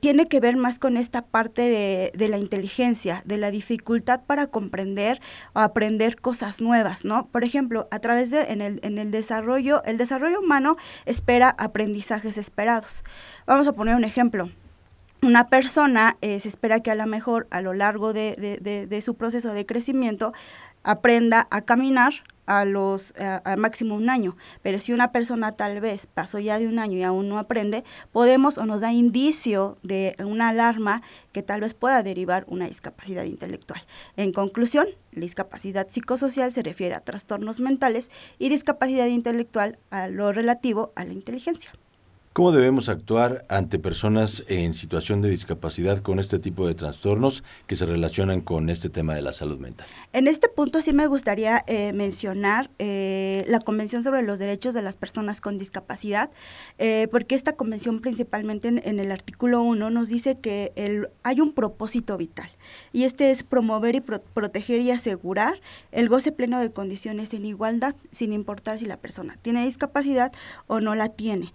tiene 0.00 0.28
que 0.28 0.38
ver 0.38 0.56
más 0.56 0.78
con 0.78 0.96
esta 0.96 1.22
parte 1.22 1.62
de, 1.62 2.12
de 2.14 2.28
la 2.28 2.38
inteligencia, 2.38 3.22
de 3.26 3.38
la 3.38 3.50
dificultad 3.50 4.22
para 4.24 4.46
o 5.52 5.60
aprender 5.60 6.20
cosas 6.20 6.60
nuevas, 6.60 7.04
¿no? 7.04 7.26
Por 7.26 7.44
ejemplo, 7.44 7.88
a 7.90 7.98
través 7.98 8.30
de, 8.30 8.42
en 8.52 8.60
el, 8.60 8.80
en 8.82 8.98
el 8.98 9.10
desarrollo, 9.10 9.82
el 9.84 9.98
desarrollo 9.98 10.40
humano 10.40 10.76
espera 11.06 11.54
aprendizajes 11.58 12.38
esperados. 12.38 13.04
Vamos 13.46 13.68
a 13.68 13.72
poner 13.72 13.94
un 13.94 14.04
ejemplo 14.04 14.50
una 15.24 15.48
persona 15.48 16.16
eh, 16.20 16.38
se 16.38 16.48
espera 16.48 16.80
que 16.80 16.90
a 16.90 16.94
lo 16.94 17.06
mejor 17.06 17.46
a 17.50 17.60
lo 17.60 17.72
largo 17.72 18.12
de, 18.12 18.36
de, 18.60 19.02
su 19.02 19.14
proceso 19.14 19.52
de 19.52 19.66
crecimiento 19.66 20.32
aprenda 20.82 21.48
a 21.50 21.62
caminar, 21.62 22.12
a 22.46 22.64
los 22.64 23.14
a, 23.18 23.56
máximo 23.56 23.94
un 23.94 24.10
año, 24.10 24.36
pero 24.62 24.80
si 24.80 24.92
una 24.92 25.12
persona 25.12 25.52
tal 25.52 25.80
vez 25.80 26.06
pasó 26.06 26.38
ya 26.38 26.58
de 26.58 26.66
un 26.66 26.78
año 26.78 26.98
y 26.98 27.02
aún 27.02 27.28
no 27.28 27.38
aprende, 27.38 27.84
podemos 28.12 28.58
o 28.58 28.66
nos 28.66 28.80
da 28.80 28.92
indicio 28.92 29.78
de 29.82 30.16
una 30.18 30.48
alarma 30.48 31.02
que 31.32 31.42
tal 31.42 31.60
vez 31.60 31.74
pueda 31.74 32.02
derivar 32.02 32.44
una 32.48 32.66
discapacidad 32.66 33.24
intelectual. 33.24 33.82
En 34.16 34.32
conclusión, 34.32 34.86
la 35.12 35.22
discapacidad 35.22 35.88
psicosocial 35.90 36.52
se 36.52 36.62
refiere 36.62 36.94
a 36.94 37.00
trastornos 37.00 37.60
mentales 37.60 38.10
y 38.38 38.48
discapacidad 38.48 39.06
intelectual 39.06 39.78
a 39.90 40.08
lo 40.08 40.32
relativo 40.32 40.92
a 40.96 41.04
la 41.04 41.12
inteligencia. 41.12 41.72
¿Cómo 42.34 42.50
debemos 42.50 42.88
actuar 42.88 43.46
ante 43.48 43.78
personas 43.78 44.42
en 44.48 44.74
situación 44.74 45.22
de 45.22 45.30
discapacidad 45.30 46.00
con 46.00 46.18
este 46.18 46.40
tipo 46.40 46.66
de 46.66 46.74
trastornos 46.74 47.44
que 47.68 47.76
se 47.76 47.86
relacionan 47.86 48.40
con 48.40 48.70
este 48.70 48.88
tema 48.88 49.14
de 49.14 49.22
la 49.22 49.32
salud 49.32 49.60
mental? 49.60 49.86
En 50.12 50.26
este 50.26 50.48
punto 50.48 50.80
sí 50.80 50.92
me 50.92 51.06
gustaría 51.06 51.62
eh, 51.68 51.92
mencionar 51.92 52.70
eh, 52.80 53.44
la 53.46 53.60
Convención 53.60 54.02
sobre 54.02 54.22
los 54.22 54.40
Derechos 54.40 54.74
de 54.74 54.82
las 54.82 54.96
Personas 54.96 55.40
con 55.40 55.58
Discapacidad, 55.58 56.32
eh, 56.78 57.06
porque 57.12 57.36
esta 57.36 57.52
convención 57.52 58.00
principalmente 58.00 58.66
en, 58.66 58.98
el 58.98 59.12
artículo 59.12 59.62
1 59.62 59.90
nos 59.90 60.08
dice 60.08 60.36
que 60.40 60.72
hay 61.22 61.40
un 61.40 61.52
propósito 61.52 62.16
vital 62.16 62.50
y 62.92 63.04
este 63.04 63.30
es 63.30 63.44
promover 63.44 63.94
y 63.94 64.00
proteger 64.00 64.80
y 64.80 64.90
asegurar 64.90 65.60
el 65.92 66.08
goce 66.08 66.32
pleno 66.32 66.58
de 66.58 66.72
condiciones 66.72 67.32
en 67.32 67.44
igualdad, 67.44 67.94
sin 68.10 68.32
importar 68.32 68.80
si 68.80 68.86
la 68.86 68.96
persona 68.96 69.38
tiene 69.40 69.64
discapacidad 69.64 70.32
o 70.66 70.80
no 70.80 70.96
la 70.96 71.10
tiene. 71.10 71.52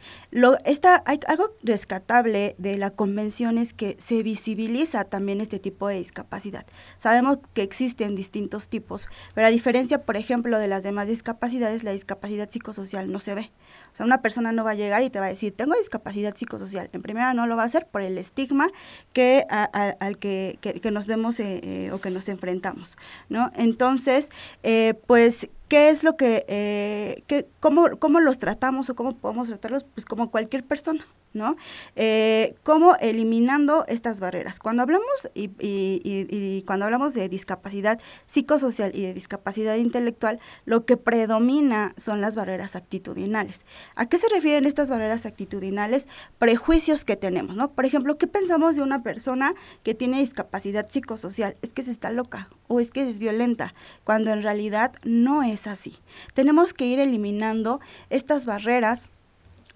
Esta, 0.70 1.02
hay 1.06 1.20
algo 1.28 1.56
rescatable 1.64 2.56
de 2.58 2.78
la 2.78 2.92
convención 2.92 3.58
es 3.58 3.74
que 3.74 3.96
se 4.00 4.22
visibiliza 4.24 5.04
también 5.04 5.42
este 5.42 5.60
tipo 5.60 5.88
de 5.88 5.96
discapacidad. 5.96 6.66
Sabemos 6.98 7.40
que 7.54 7.64
existen 7.64 8.16
distintos 8.16 8.68
tipos, 8.70 9.08
pero 9.34 9.48
a 9.48 9.50
diferencia, 9.50 10.04
por 10.04 10.16
ejemplo, 10.16 10.60
de 10.60 10.68
las 10.68 10.84
demás 10.84 11.08
discapacidades, 11.08 11.84
la 11.84 11.92
discapacidad 11.92 12.50
psicosocial 12.50 13.12
no 13.12 13.20
se 13.20 13.34
ve. 13.34 13.52
O 13.92 13.96
sea, 13.96 14.06
una 14.06 14.22
persona 14.22 14.52
no 14.52 14.64
va 14.64 14.72
a 14.72 14.76
llegar 14.76 15.02
y 15.04 15.10
te 15.10 15.20
va 15.20 15.26
a 15.26 15.30
decir, 15.30 15.54
tengo 15.56 15.76
discapacidad 15.76 16.36
psicosocial. 16.36 16.90
En 16.94 17.02
primera 17.02 17.34
no 17.34 17.48
lo 17.48 17.56
va 17.56 17.64
a 17.64 17.66
hacer 17.66 17.88
por 17.88 18.02
el 18.02 18.18
estigma 18.18 18.68
que, 19.12 19.46
al 19.50 20.18
que, 20.20 20.60
nos 20.92 21.08
vemos 21.08 21.40
eh, 21.40 21.62
eh, 21.64 21.92
o 21.92 22.00
que 22.00 22.12
nos 22.12 22.30
enfrentamos, 22.30 22.98
¿no? 23.30 23.52
Entonces, 23.56 24.30
eh, 24.64 24.94
pues 25.08 25.50
¿Qué 25.70 25.90
es 25.90 26.04
lo 26.04 26.18
que, 26.18 26.46
eh, 26.48 27.46
cómo, 27.60 27.98
cómo 28.00 28.20
los 28.20 28.40
tratamos 28.40 28.90
o 28.90 28.96
cómo 28.96 29.16
podemos 29.16 29.48
tratarlos? 29.50 29.84
Pues 29.84 30.04
como 30.04 30.32
cualquier 30.32 30.64
persona, 30.66 31.06
¿no? 31.34 31.56
Eh, 31.96 32.56
¿Cómo 32.64 32.96
eliminando 32.96 33.86
estas 33.88 34.20
barreras? 34.20 34.60
Cuando 34.60 34.84
hablamos 34.84 35.30
y, 35.34 36.64
cuando 36.66 36.86
hablamos 36.86 37.14
de 37.14 37.30
discapacidad 37.30 38.00
psicosocial 38.26 38.92
y 38.96 39.02
de 39.04 39.14
discapacidad 39.14 39.76
intelectual, 39.76 40.40
lo 40.66 40.86
que 40.86 40.98
predomina 40.98 41.94
son 41.98 42.22
las 42.22 42.36
barreras 42.36 42.76
actitudinales. 42.76 43.66
¿A 43.96 44.08
qué 44.08 44.18
se 44.18 44.30
refieren 44.30 44.66
estas 44.66 44.90
barreras 44.90 45.26
actitudinales? 45.26 46.08
Prejuicios 46.38 47.06
que 47.06 47.16
tenemos, 47.16 47.56
¿no? 47.56 47.72
Por 47.72 47.86
ejemplo, 47.86 48.18
¿qué 48.18 48.28
pensamos 48.28 48.76
de 48.76 48.82
una 48.82 49.04
persona 49.04 49.54
que 49.84 49.94
tiene 49.94 50.20
discapacidad 50.20 50.90
psicosocial? 50.90 51.56
Es 51.62 51.74
que 51.74 51.84
se 51.84 51.92
está 51.92 52.12
loca 52.12 52.50
o 52.68 52.80
es 52.80 52.92
que 52.92 53.08
es 53.08 53.20
violenta, 53.20 53.74
cuando 54.04 54.32
en 54.32 54.44
realidad 54.44 54.94
no 55.04 55.44
es 55.44 55.68
así. 55.68 55.98
Tenemos 56.34 56.74
que 56.74 56.86
ir 56.86 57.00
eliminando 57.00 57.80
estas 58.10 58.46
barreras 58.46 59.10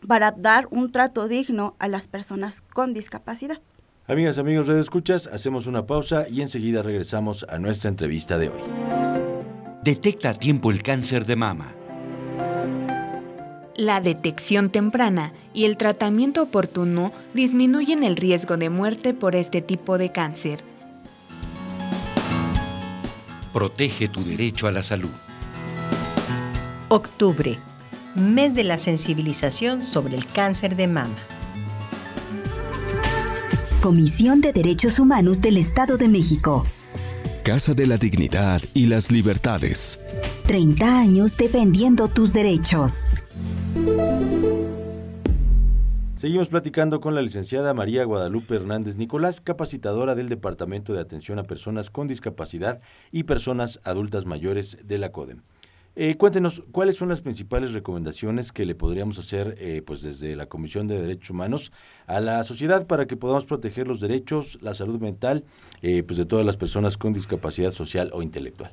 para 0.07 0.31
dar 0.31 0.67
un 0.71 0.91
trato 0.91 1.27
digno 1.27 1.75
a 1.79 1.87
las 1.87 2.07
personas 2.07 2.61
con 2.61 2.93
discapacidad. 2.93 3.61
Amigas, 4.05 4.37
amigos, 4.37 4.67
Red 4.67 4.79
Escuchas, 4.79 5.27
hacemos 5.27 5.65
una 5.65 5.85
pausa 5.85 6.27
y 6.27 6.41
enseguida 6.41 6.81
regresamos 6.81 7.45
a 7.47 7.57
nuestra 7.57 7.89
entrevista 7.89 8.37
de 8.37 8.49
hoy. 8.49 8.61
Detecta 9.83 10.31
a 10.31 10.33
tiempo 10.33 10.71
el 10.71 10.83
cáncer 10.83 11.25
de 11.25 11.35
mama. 11.35 11.73
La 13.75 14.01
detección 14.01 14.69
temprana 14.69 15.33
y 15.53 15.65
el 15.65 15.77
tratamiento 15.77 16.43
oportuno 16.43 17.11
disminuyen 17.33 18.03
el 18.03 18.15
riesgo 18.15 18.57
de 18.57 18.69
muerte 18.69 19.13
por 19.13 19.35
este 19.35 19.61
tipo 19.61 19.97
de 19.97 20.11
cáncer. 20.11 20.63
Protege 23.51 24.07
tu 24.09 24.23
derecho 24.23 24.67
a 24.67 24.71
la 24.71 24.83
salud. 24.83 25.11
Octubre 26.89 27.57
mes 28.15 28.53
de 28.53 28.63
la 28.63 28.77
sensibilización 28.77 29.83
sobre 29.83 30.15
el 30.15 30.25
cáncer 30.25 30.75
de 30.75 30.87
mama. 30.87 31.15
Comisión 33.81 34.39
de 34.41 34.53
Derechos 34.53 34.99
Humanos 34.99 35.41
del 35.41 35.57
Estado 35.57 35.97
de 35.97 36.07
México. 36.07 36.63
Casa 37.43 37.73
de 37.73 37.85
la 37.85 37.97
Dignidad 37.97 38.61
y 38.73 38.85
las 38.85 39.11
Libertades. 39.11 39.99
30 40.47 40.99
años 40.99 41.37
defendiendo 41.37 42.07
tus 42.07 42.31
derechos. 42.31 43.13
Seguimos 46.15 46.47
platicando 46.47 47.01
con 47.01 47.15
la 47.15 47.21
licenciada 47.21 47.73
María 47.73 48.05
Guadalupe 48.05 48.55
Hernández 48.55 48.95
Nicolás, 48.95 49.41
capacitadora 49.41 50.15
del 50.15 50.29
Departamento 50.29 50.93
de 50.93 51.01
Atención 51.01 51.37
a 51.37 51.43
Personas 51.43 51.89
con 51.89 52.07
Discapacidad 52.07 52.79
y 53.11 53.23
Personas 53.23 53.81
Adultas 53.83 54.25
Mayores 54.25 54.77
de 54.85 54.97
la 54.99 55.11
CODEM. 55.11 55.41
Eh, 55.95 56.15
cuéntenos, 56.15 56.63
¿cuáles 56.71 56.95
son 56.95 57.09
las 57.09 57.21
principales 57.21 57.73
recomendaciones 57.73 58.51
que 58.51 58.65
le 58.65 58.73
podríamos 58.73 59.19
hacer 59.19 59.55
eh, 59.59 59.83
pues 59.85 60.01
desde 60.01 60.35
la 60.35 60.47
Comisión 60.47 60.87
de 60.87 60.99
Derechos 60.99 61.29
Humanos 61.29 61.71
a 62.07 62.19
la 62.19 62.43
sociedad 62.43 62.87
para 62.87 63.05
que 63.05 63.17
podamos 63.17 63.45
proteger 63.45 63.87
los 63.87 63.99
derechos, 63.99 64.57
la 64.61 64.73
salud 64.73 64.99
mental 64.99 65.43
eh, 65.81 66.03
pues 66.03 66.17
de 66.17 66.25
todas 66.25 66.45
las 66.45 66.57
personas 66.57 66.97
con 66.97 67.13
discapacidad 67.13 67.71
social 67.71 68.09
o 68.13 68.21
intelectual? 68.21 68.71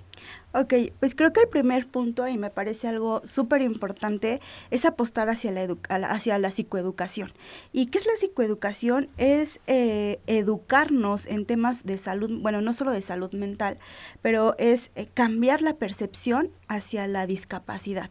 Ok, 0.52 0.74
pues 0.98 1.14
creo 1.14 1.32
que 1.32 1.40
el 1.40 1.48
primer 1.48 1.86
punto, 1.86 2.26
y 2.26 2.36
me 2.36 2.50
parece 2.50 2.88
algo 2.88 3.22
súper 3.24 3.62
importante, 3.62 4.40
es 4.70 4.84
apostar 4.84 5.28
hacia 5.28 5.52
la, 5.52 5.76
hacia 6.08 6.38
la 6.38 6.50
psicoeducación. 6.50 7.32
¿Y 7.72 7.86
qué 7.86 7.98
es 7.98 8.06
la 8.06 8.16
psicoeducación? 8.16 9.08
Es 9.16 9.60
eh, 9.68 10.18
educarnos 10.26 11.26
en 11.26 11.46
temas 11.46 11.84
de 11.84 11.98
salud, 11.98 12.40
bueno, 12.40 12.60
no 12.62 12.72
solo 12.72 12.90
de 12.90 13.02
salud 13.02 13.32
mental, 13.32 13.78
pero 14.22 14.56
es 14.58 14.90
eh, 14.96 15.06
cambiar 15.12 15.62
la 15.62 15.74
percepción 15.74 16.50
hacia 16.66 17.06
la 17.06 17.26
discapacidad. 17.26 18.10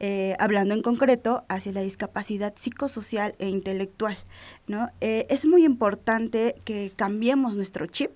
Eh, 0.00 0.34
hablando 0.38 0.74
en 0.74 0.82
concreto 0.82 1.44
hacia 1.48 1.72
la 1.72 1.82
discapacidad 1.82 2.54
psicosocial 2.56 3.34
e 3.38 3.48
intelectual. 3.48 4.16
¿no? 4.66 4.88
es 5.00 5.46
muy 5.46 5.64
importante 5.64 6.54
que 6.64 6.92
cambiemos 6.96 7.56
nuestro 7.56 7.86
chip 7.86 8.10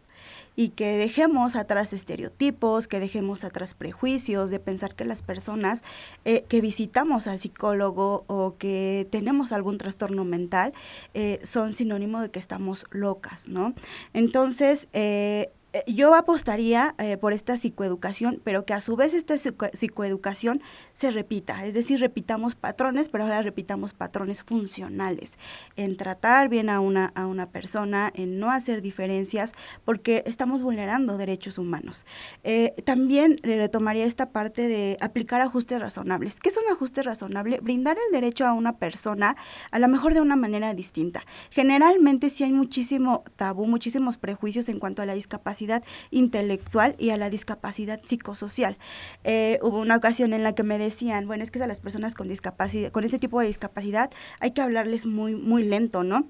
y 0.56 0.70
que 0.70 0.96
dejemos 0.96 1.56
atrás 1.56 1.92
estereotipos, 1.92 2.86
que 2.86 3.00
dejemos 3.00 3.44
atrás 3.44 3.74
prejuicios 3.74 4.50
de 4.50 4.60
pensar 4.60 4.94
que 4.94 5.04
las 5.04 5.22
personas 5.22 5.82
eh, 6.24 6.44
que 6.48 6.60
visitamos 6.60 7.26
al 7.26 7.40
psicólogo 7.40 8.24
o 8.28 8.54
que 8.58 9.08
tenemos 9.10 9.52
algún 9.52 9.78
trastorno 9.78 10.24
mental 10.24 10.72
eh, 11.14 11.40
son 11.42 11.72
sinónimo 11.72 12.20
de 12.20 12.30
que 12.30 12.38
estamos 12.38 12.86
locas, 12.90 13.48
¿no? 13.48 13.74
Entonces, 14.12 14.88
eh, 14.92 15.24
eh, 15.34 15.50
yo 15.86 16.14
apostaría 16.14 16.94
eh, 16.98 17.16
por 17.16 17.32
esta 17.32 17.56
psicoeducación, 17.56 18.40
pero 18.44 18.64
que 18.64 18.74
a 18.74 18.80
su 18.80 18.96
vez 18.96 19.14
esta 19.14 19.36
psicoeducación 19.36 20.62
se 20.92 21.10
repita, 21.10 21.64
es 21.64 21.74
decir, 21.74 22.00
repitamos 22.00 22.54
patrones, 22.54 23.08
pero 23.08 23.24
ahora 23.24 23.42
repitamos 23.42 23.92
patrones 23.92 24.42
funcionales, 24.42 25.38
en 25.76 25.96
tratar 25.96 26.48
bien 26.48 26.70
a 26.70 26.80
una, 26.80 27.06
a 27.14 27.26
una 27.26 27.50
persona, 27.50 28.12
en 28.14 28.38
no 28.38 28.50
hacer 28.50 28.82
diferencias, 28.82 29.52
porque 29.84 30.22
estamos 30.26 30.62
vulnerando 30.62 31.16
derechos 31.16 31.58
humanos. 31.58 32.06
Eh, 32.44 32.74
también 32.84 33.40
retomaría 33.42 34.04
esta 34.04 34.30
parte 34.30 34.68
de 34.68 34.96
aplicar 35.00 35.40
ajustes 35.40 35.80
razonables. 35.80 36.40
¿Qué 36.40 36.50
es 36.50 36.56
un 36.56 36.72
ajuste 36.72 37.02
razonable? 37.02 37.60
Brindar 37.60 37.96
el 37.96 38.12
derecho 38.12 38.46
a 38.46 38.52
una 38.52 38.76
persona 38.78 39.36
a 39.70 39.78
lo 39.78 39.88
mejor 39.88 40.14
de 40.14 40.20
una 40.20 40.36
manera 40.36 40.74
distinta. 40.74 41.24
Generalmente 41.50 42.30
si 42.30 42.44
hay 42.44 42.52
muchísimo 42.52 43.24
tabú, 43.36 43.66
muchísimos 43.66 44.16
prejuicios 44.16 44.68
en 44.68 44.78
cuanto 44.78 45.02
a 45.02 45.06
la 45.06 45.14
discapacidad, 45.14 45.63
intelectual 46.10 46.94
y 46.98 47.10
a 47.10 47.16
la 47.16 47.30
discapacidad 47.30 48.00
psicosocial. 48.04 48.76
Eh, 49.24 49.58
hubo 49.62 49.80
una 49.80 49.96
ocasión 49.96 50.32
en 50.32 50.42
la 50.42 50.54
que 50.54 50.62
me 50.62 50.78
decían, 50.78 51.26
bueno, 51.26 51.42
es 51.42 51.50
que 51.50 51.62
a 51.62 51.66
las 51.66 51.80
personas 51.80 52.14
con 52.14 52.28
discapacidad, 52.28 52.92
con 52.92 53.04
este 53.04 53.18
tipo 53.18 53.40
de 53.40 53.46
discapacidad 53.46 54.10
hay 54.40 54.52
que 54.52 54.60
hablarles 54.60 55.06
muy, 55.06 55.34
muy 55.34 55.64
lento, 55.64 56.02
¿no? 56.02 56.28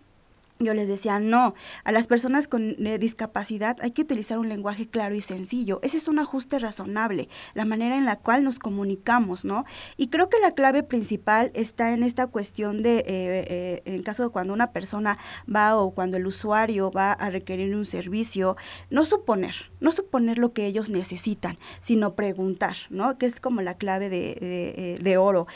Yo 0.61 0.73
les 0.73 0.87
decía, 0.87 1.19
no, 1.19 1.55
a 1.83 1.91
las 1.91 2.07
personas 2.07 2.47
con 2.47 2.77
eh, 2.87 2.99
discapacidad 2.99 3.77
hay 3.81 3.91
que 3.91 4.03
utilizar 4.03 4.39
un 4.39 4.49
lenguaje 4.49 4.89
claro 4.89 5.17
y 5.17 5.21
sencillo. 5.21 5.81
Ese 5.83 5.97
es 5.97 6.07
un 6.07 6.21
ajuste 6.21 6.61
razonable, 6.61 7.29
la 7.55 7.65
manera 7.65 7.97
en 7.97 8.05
la 8.05 8.17
cual 8.17 8.45
nos 8.45 8.61
comunicamos, 8.61 9.45
¿no? 9.45 9.65
Y 9.97 10.09
creo 10.09 10.29
que 10.29 10.39
la 10.39 10.53
clave 10.53 10.85
principal 10.85 11.51
está 11.55 11.93
en 11.93 12.05
esta 12.05 12.29
cuestión 12.29 12.83
de, 12.83 12.99
eh, 12.99 13.05
eh, 13.09 13.83
en 13.85 14.03
caso 14.05 14.23
de 14.23 14.29
cuando 14.29 14.55
una 14.55 14.71
persona 14.71 15.19
va 15.53 15.77
o 15.77 15.91
cuando 15.91 16.19
el 16.19 16.27
usuario 16.27 16.93
va 16.93 17.13
a 17.13 17.31
requerir 17.31 17.75
un 17.75 17.85
servicio, 17.85 18.57
no 18.91 19.05
suponer, 19.05 19.73
no 19.81 19.91
suponer 19.91 20.39
lo 20.39 20.53
que 20.53 20.67
ellos 20.67 20.89
necesitan, 20.89 21.59
sino 21.81 22.15
preguntar, 22.15 22.77
¿no? 22.91 23.19
Que 23.19 23.27
es 23.27 23.41
como 23.41 23.61
la 23.61 23.75
clave 23.75 24.09
de, 24.09 24.99
de 25.01 25.17
oro, 25.17 25.47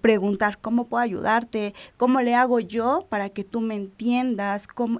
preguntar 0.00 0.58
cómo 0.58 0.88
puedo 0.88 1.02
ayudarte, 1.02 1.74
cómo 1.98 2.22
le 2.22 2.34
hago 2.34 2.60
yo 2.60 3.06
para 3.10 3.28
que 3.28 3.44
tú 3.44 3.60
me 3.60 3.74
entiendas 3.74 4.37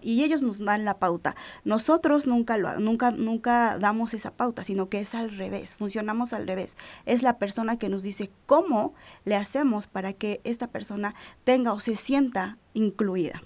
y 0.03 0.25
ellos 0.25 0.43
nos 0.43 0.59
dan 0.65 0.85
la 0.85 0.99
pauta. 0.99 1.37
Nosotros 1.65 2.27
nunca, 2.27 2.59
lo, 2.59 2.79
nunca, 2.79 3.11
nunca 3.11 3.79
damos 3.79 4.15
esa 4.15 4.37
pauta, 4.37 4.65
sino 4.65 4.89
que 4.89 5.01
es 5.01 5.15
al 5.15 5.37
revés, 5.37 5.77
funcionamos 5.77 6.33
al 6.33 6.47
revés. 6.47 6.77
Es 7.07 7.23
la 7.23 7.39
persona 7.39 7.79
que 7.79 7.89
nos 7.89 8.03
dice 8.03 8.31
cómo 8.47 8.95
le 9.25 9.37
hacemos 9.37 9.87
para 9.87 10.13
que 10.13 10.41
esta 10.45 10.69
persona 10.69 11.15
tenga 11.45 11.73
o 11.73 11.81
se 11.81 11.97
sienta 11.97 12.59
incluida. 12.75 13.43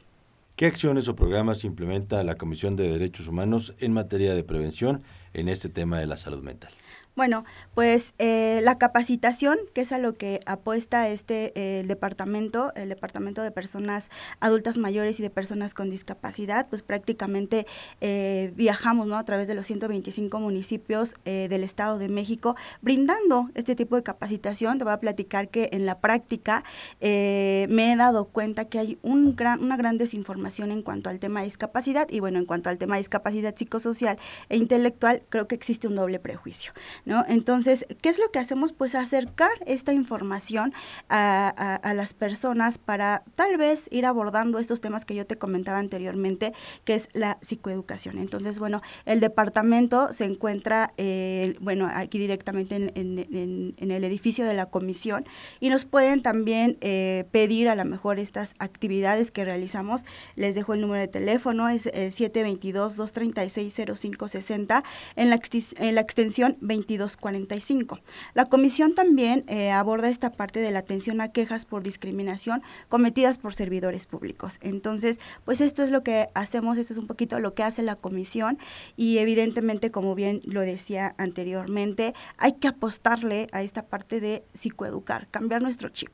¿Qué 0.56 0.66
acciones 0.66 1.08
o 1.08 1.16
programas 1.16 1.64
implementa 1.64 2.22
la 2.22 2.36
Comisión 2.36 2.76
de 2.76 2.86
Derechos 2.86 3.26
Humanos 3.26 3.74
en 3.78 3.92
materia 3.92 4.34
de 4.34 4.44
prevención 4.44 5.02
en 5.32 5.48
este 5.48 5.68
tema 5.68 5.98
de 5.98 6.06
la 6.06 6.16
salud 6.16 6.42
mental? 6.42 6.72
Bueno, 7.14 7.44
pues 7.74 8.14
eh, 8.18 8.60
la 8.62 8.76
capacitación, 8.76 9.58
que 9.74 9.82
es 9.82 9.92
a 9.92 9.98
lo 9.98 10.14
que 10.14 10.40
apuesta 10.46 11.10
este 11.10 11.52
eh, 11.56 11.84
departamento, 11.86 12.72
el 12.74 12.88
Departamento 12.88 13.42
de 13.42 13.50
Personas 13.50 14.10
Adultas 14.40 14.78
Mayores 14.78 15.20
y 15.20 15.22
de 15.22 15.28
Personas 15.28 15.74
con 15.74 15.90
Discapacidad, 15.90 16.68
pues 16.70 16.80
prácticamente 16.80 17.66
eh, 18.00 18.54
viajamos 18.56 19.06
¿no? 19.08 19.18
a 19.18 19.24
través 19.26 19.46
de 19.46 19.54
los 19.54 19.66
125 19.66 20.40
municipios 20.40 21.14
del 21.24 21.64
Estado 21.64 21.98
de 21.98 22.08
México, 22.08 22.56
brindando 22.80 23.50
este 23.54 23.74
tipo 23.74 23.96
de 23.96 24.02
capacitación. 24.02 24.78
Te 24.78 24.84
voy 24.84 24.94
a 24.94 25.00
platicar 25.00 25.48
que 25.48 25.68
en 25.72 25.84
la 25.84 25.98
práctica 26.00 26.64
me 27.00 27.92
he 27.92 27.96
dado 27.96 28.24
cuenta 28.26 28.64
que 28.64 28.78
hay 28.78 28.98
un 29.02 29.36
gran, 29.36 29.62
una 29.62 29.76
gran 29.76 29.98
desinformación 29.98 30.70
en 30.70 30.82
cuanto 30.82 31.10
al 31.10 31.18
tema 31.18 31.40
de 31.40 31.44
discapacidad 31.44 32.08
y 32.10 32.20
bueno, 32.20 32.38
en 32.38 32.46
cuanto 32.46 32.70
al 32.70 32.78
tema 32.78 32.94
de 32.94 33.00
discapacidad 33.00 33.54
psicosocial 33.54 34.18
e 34.48 34.56
intelectual, 34.56 35.22
creo 35.28 35.46
que 35.46 35.54
existe 35.54 35.86
un 35.86 35.94
doble 35.94 36.18
prejuicio. 36.18 36.72
¿No? 37.04 37.24
Entonces, 37.28 37.86
¿qué 38.00 38.08
es 38.08 38.18
lo 38.18 38.30
que 38.30 38.38
hacemos? 38.38 38.72
Pues 38.72 38.94
acercar 38.94 39.50
esta 39.66 39.92
información 39.92 40.72
a, 41.08 41.80
las 41.94 42.14
personas 42.14 42.78
para 42.78 43.22
tal 43.34 43.56
vez 43.56 43.88
ir 43.90 44.06
abordando 44.06 44.58
estos 44.58 44.80
temas 44.80 45.04
que 45.04 45.14
yo 45.14 45.26
te 45.26 45.36
comentaba 45.36 45.78
anteriormente, 45.78 46.52
que 46.84 46.94
es 46.94 47.08
la 47.12 47.38
psicoeducación. 47.40 48.18
Entonces, 48.18 48.58
bueno, 48.58 48.82
el 49.04 49.20
departamento 49.20 50.12
se 50.12 50.24
encuentra, 50.24 50.92
eh, 50.96 51.56
bueno, 51.60 51.88
aquí 51.92 52.18
directamente 52.18 52.76
en, 52.76 53.74
el 53.78 54.04
edificio 54.04 54.46
de 54.46 54.54
la 54.54 54.66
comisión 54.66 55.26
y 55.60 55.68
nos 55.68 55.84
pueden 55.84 56.22
también 56.22 56.78
eh, 56.80 57.26
pedir 57.30 57.68
a 57.68 57.74
lo 57.74 57.84
mejor 57.84 58.18
estas 58.18 58.54
actividades 58.58 59.30
que 59.30 59.44
realizamos. 59.44 60.04
Les 60.36 60.54
dejo 60.54 60.72
el 60.74 60.80
número 60.80 61.00
de 61.00 61.08
teléfono, 61.08 61.68
es 61.68 61.86
722-236-0560 61.86 64.82
en 65.16 65.30
la, 65.30 65.40
en 65.78 65.94
la 65.94 66.00
extensión 66.00 66.56
20 66.60 66.91
2245. 66.96 68.00
La 68.34 68.46
comisión 68.46 68.94
también 68.94 69.44
eh, 69.46 69.70
aborda 69.70 70.08
esta 70.08 70.30
parte 70.32 70.60
de 70.60 70.70
la 70.70 70.80
atención 70.80 71.20
a 71.20 71.32
quejas 71.32 71.64
por 71.64 71.82
discriminación 71.82 72.62
cometidas 72.88 73.38
por 73.38 73.54
servidores 73.54 74.06
públicos. 74.06 74.58
Entonces, 74.62 75.20
pues 75.44 75.60
esto 75.60 75.82
es 75.82 75.90
lo 75.90 76.02
que 76.02 76.28
hacemos, 76.34 76.78
esto 76.78 76.92
es 76.92 76.98
un 76.98 77.06
poquito 77.06 77.38
lo 77.40 77.54
que 77.54 77.62
hace 77.62 77.82
la 77.82 77.96
comisión 77.96 78.58
y 78.96 79.18
evidentemente, 79.18 79.90
como 79.90 80.14
bien 80.14 80.40
lo 80.44 80.60
decía 80.60 81.14
anteriormente, 81.18 82.14
hay 82.38 82.52
que 82.54 82.68
apostarle 82.68 83.48
a 83.52 83.62
esta 83.62 83.86
parte 83.86 84.20
de 84.20 84.44
psicoeducar, 84.52 85.28
cambiar 85.30 85.62
nuestro 85.62 85.88
chip. 85.88 86.10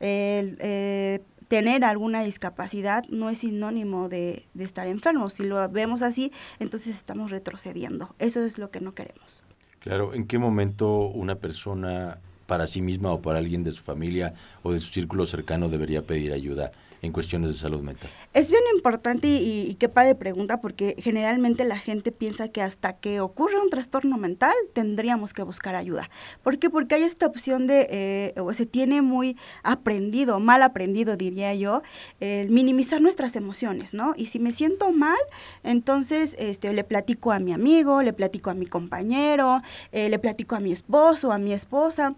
Eh, 0.00 1.20
tener 1.48 1.84
alguna 1.84 2.22
discapacidad 2.24 3.04
no 3.08 3.30
es 3.30 3.38
sinónimo 3.38 4.08
de, 4.08 4.48
de 4.54 4.64
estar 4.64 4.86
enfermos. 4.86 5.34
Si 5.34 5.44
lo 5.44 5.68
vemos 5.68 6.02
así, 6.02 6.32
entonces 6.58 6.96
estamos 6.96 7.30
retrocediendo. 7.30 8.14
Eso 8.18 8.44
es 8.44 8.58
lo 8.58 8.70
que 8.70 8.80
no 8.80 8.94
queremos. 8.94 9.44
Claro, 9.84 10.14
¿en 10.14 10.26
qué 10.26 10.38
momento 10.38 11.08
una 11.08 11.34
persona 11.34 12.16
para 12.46 12.66
sí 12.66 12.80
misma 12.80 13.12
o 13.12 13.20
para 13.20 13.38
alguien 13.38 13.64
de 13.64 13.72
su 13.72 13.82
familia 13.82 14.32
o 14.62 14.72
de 14.72 14.78
su 14.78 14.90
círculo 14.90 15.26
cercano 15.26 15.68
debería 15.68 16.00
pedir 16.00 16.32
ayuda 16.32 16.72
en 17.04 17.12
cuestiones 17.12 17.50
de 17.50 17.56
salud 17.56 17.80
mental? 17.80 18.10
Es 18.32 18.50
bien 18.50 18.62
importante 18.74 19.28
y, 19.28 19.74
qué 19.78 19.88
padre 19.88 20.14
pregunta 20.14 20.60
porque 20.60 20.96
generalmente 20.98 21.64
la 21.64 21.78
gente 21.78 22.12
piensa 22.12 22.48
que 22.48 22.62
hasta 22.62 22.94
que 22.94 23.20
ocurre 23.20 23.60
un 23.60 23.70
trastorno 23.70 24.18
mental 24.18 24.54
tendríamos 24.72 25.32
que 25.32 25.42
buscar 25.42 25.74
ayuda. 25.74 26.10
¿Por 26.42 26.58
qué? 26.58 26.70
Porque 26.70 26.96
hay 26.96 27.02
esta 27.02 27.26
opción 27.26 27.66
de, 27.66 27.86
eh, 27.90 28.40
o 28.40 28.52
se 28.52 28.66
tiene 28.66 29.02
muy 29.02 29.36
aprendido, 29.62 30.40
mal 30.40 30.62
aprendido 30.62 31.16
diría 31.16 31.54
yo, 31.54 31.82
el 32.20 32.50
minimizar 32.50 33.00
nuestras 33.00 33.36
emociones, 33.36 33.94
¿no? 33.94 34.14
Y 34.16 34.26
si 34.26 34.38
me 34.38 34.52
siento 34.52 34.90
mal, 34.92 35.18
entonces 35.62 36.36
este, 36.38 36.72
le 36.72 36.84
platico 36.84 37.32
a 37.32 37.38
mi 37.38 37.52
amigo, 37.52 38.02
le 38.02 38.12
platico 38.12 38.50
a 38.50 38.54
mi 38.54 38.66
compañero, 38.66 39.62
eh, 39.92 40.08
le 40.08 40.18
platico 40.18 40.54
a 40.56 40.60
mi 40.60 40.72
esposo, 40.72 41.32
a 41.32 41.38
mi 41.38 41.52
esposa 41.52 42.14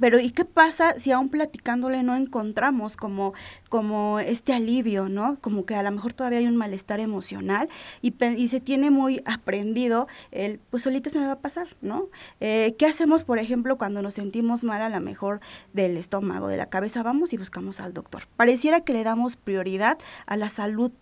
pero 0.00 0.18
¿y 0.18 0.30
qué 0.30 0.44
pasa 0.44 0.98
si 0.98 1.12
aún 1.12 1.28
platicándole 1.28 2.02
no 2.02 2.16
encontramos 2.16 2.96
como, 2.96 3.34
como 3.72 4.20
este 4.20 4.52
alivio, 4.52 5.08
¿no? 5.08 5.38
Como 5.40 5.64
que 5.64 5.74
a 5.74 5.82
lo 5.82 5.90
mejor 5.90 6.12
todavía 6.12 6.40
hay 6.40 6.46
un 6.46 6.58
malestar 6.58 7.00
emocional 7.00 7.70
y, 8.02 8.12
se 8.48 8.60
tiene 8.60 8.90
muy 8.90 9.22
aprendido 9.24 10.08
el, 10.30 10.60
pues 10.68 10.82
solito 10.82 11.08
se 11.08 11.18
me 11.18 11.24
va 11.24 11.32
a 11.32 11.38
pasar, 11.38 11.68
¿no? 11.80 12.10
Eh, 12.40 12.74
¿Qué 12.78 12.84
hacemos, 12.84 13.24
por 13.24 13.38
ejemplo, 13.38 13.78
cuando 13.78 14.02
nos 14.02 14.12
sentimos 14.12 14.62
mal 14.62 14.82
a 14.82 14.90
lo 14.90 15.00
mejor 15.00 15.40
del 15.72 15.96
estómago, 15.96 16.48
de 16.48 16.58
la 16.58 16.66
cabeza? 16.66 17.02
Vamos 17.02 17.32
y 17.32 17.38
buscamos 17.38 17.80
al 17.80 17.94
doctor. 17.94 18.28
Pareciera 18.36 18.80
que 18.80 18.92
le 18.92 19.04
damos 19.04 19.36
prioridad 19.36 19.96
a 20.26 20.36
la 20.36 20.50
salud 20.50 20.92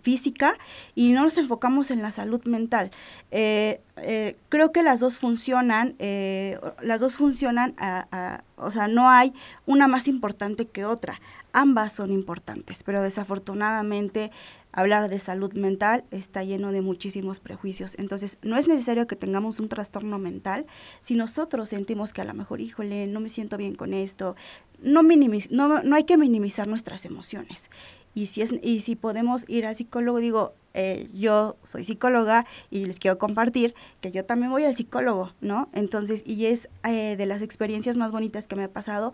física 0.00 0.56
y 0.94 1.10
no 1.10 1.24
nos 1.24 1.36
enfocamos 1.38 1.90
en 1.90 2.02
la 2.02 2.12
salud 2.12 2.44
mental. 2.44 2.92
Eh, 3.32 3.80
eh, 3.96 4.36
creo 4.48 4.70
que 4.70 4.84
las 4.84 5.00
dos 5.00 5.18
funcionan, 5.18 5.96
las 5.98 7.00
dos 7.00 7.16
funcionan 7.16 7.74
a 7.78 8.44
o 8.62 8.70
sea, 8.70 8.88
no 8.88 9.08
hay 9.08 9.32
una 9.66 9.88
más 9.88 10.08
importante 10.08 10.66
que 10.66 10.84
otra. 10.84 11.20
Ambas 11.52 11.92
son 11.92 12.12
importantes, 12.12 12.82
pero 12.82 13.02
desafortunadamente 13.02 14.30
hablar 14.72 15.10
de 15.10 15.20
salud 15.20 15.52
mental 15.52 16.04
está 16.10 16.42
lleno 16.44 16.72
de 16.72 16.80
muchísimos 16.80 17.40
prejuicios. 17.40 17.94
Entonces, 17.98 18.38
no 18.42 18.56
es 18.56 18.66
necesario 18.66 19.06
que 19.06 19.16
tengamos 19.16 19.60
un 19.60 19.68
trastorno 19.68 20.18
mental 20.18 20.66
si 21.00 21.14
nosotros 21.14 21.68
sentimos 21.68 22.12
que 22.12 22.22
a 22.22 22.24
lo 22.24 22.34
mejor, 22.34 22.60
híjole, 22.60 23.06
no 23.06 23.20
me 23.20 23.28
siento 23.28 23.56
bien 23.56 23.74
con 23.74 23.92
esto. 23.92 24.34
No, 24.82 25.02
no, 25.02 25.82
no 25.82 25.96
hay 25.96 26.04
que 26.04 26.16
minimizar 26.16 26.66
nuestras 26.66 27.04
emociones. 27.04 27.70
Y 28.14 28.26
si, 28.26 28.42
es, 28.42 28.52
y 28.62 28.80
si 28.80 28.96
podemos 28.96 29.44
ir 29.48 29.66
al 29.66 29.74
psicólogo, 29.74 30.18
digo, 30.18 30.54
eh, 30.74 31.08
yo 31.12 31.56
soy 31.64 31.84
psicóloga 31.84 32.46
y 32.70 32.86
les 32.86 32.98
quiero 32.98 33.18
compartir 33.18 33.74
que 34.00 34.10
yo 34.10 34.24
también 34.24 34.50
voy 34.50 34.64
al 34.64 34.76
psicólogo, 34.76 35.32
¿no? 35.40 35.68
Entonces, 35.72 36.22
y 36.26 36.46
es 36.46 36.68
eh, 36.84 37.16
de 37.16 37.26
las 37.26 37.42
experiencias 37.42 37.96
más 37.96 38.10
bonitas 38.10 38.46
que 38.46 38.56
me 38.56 38.64
ha 38.64 38.72
pasado 38.72 39.12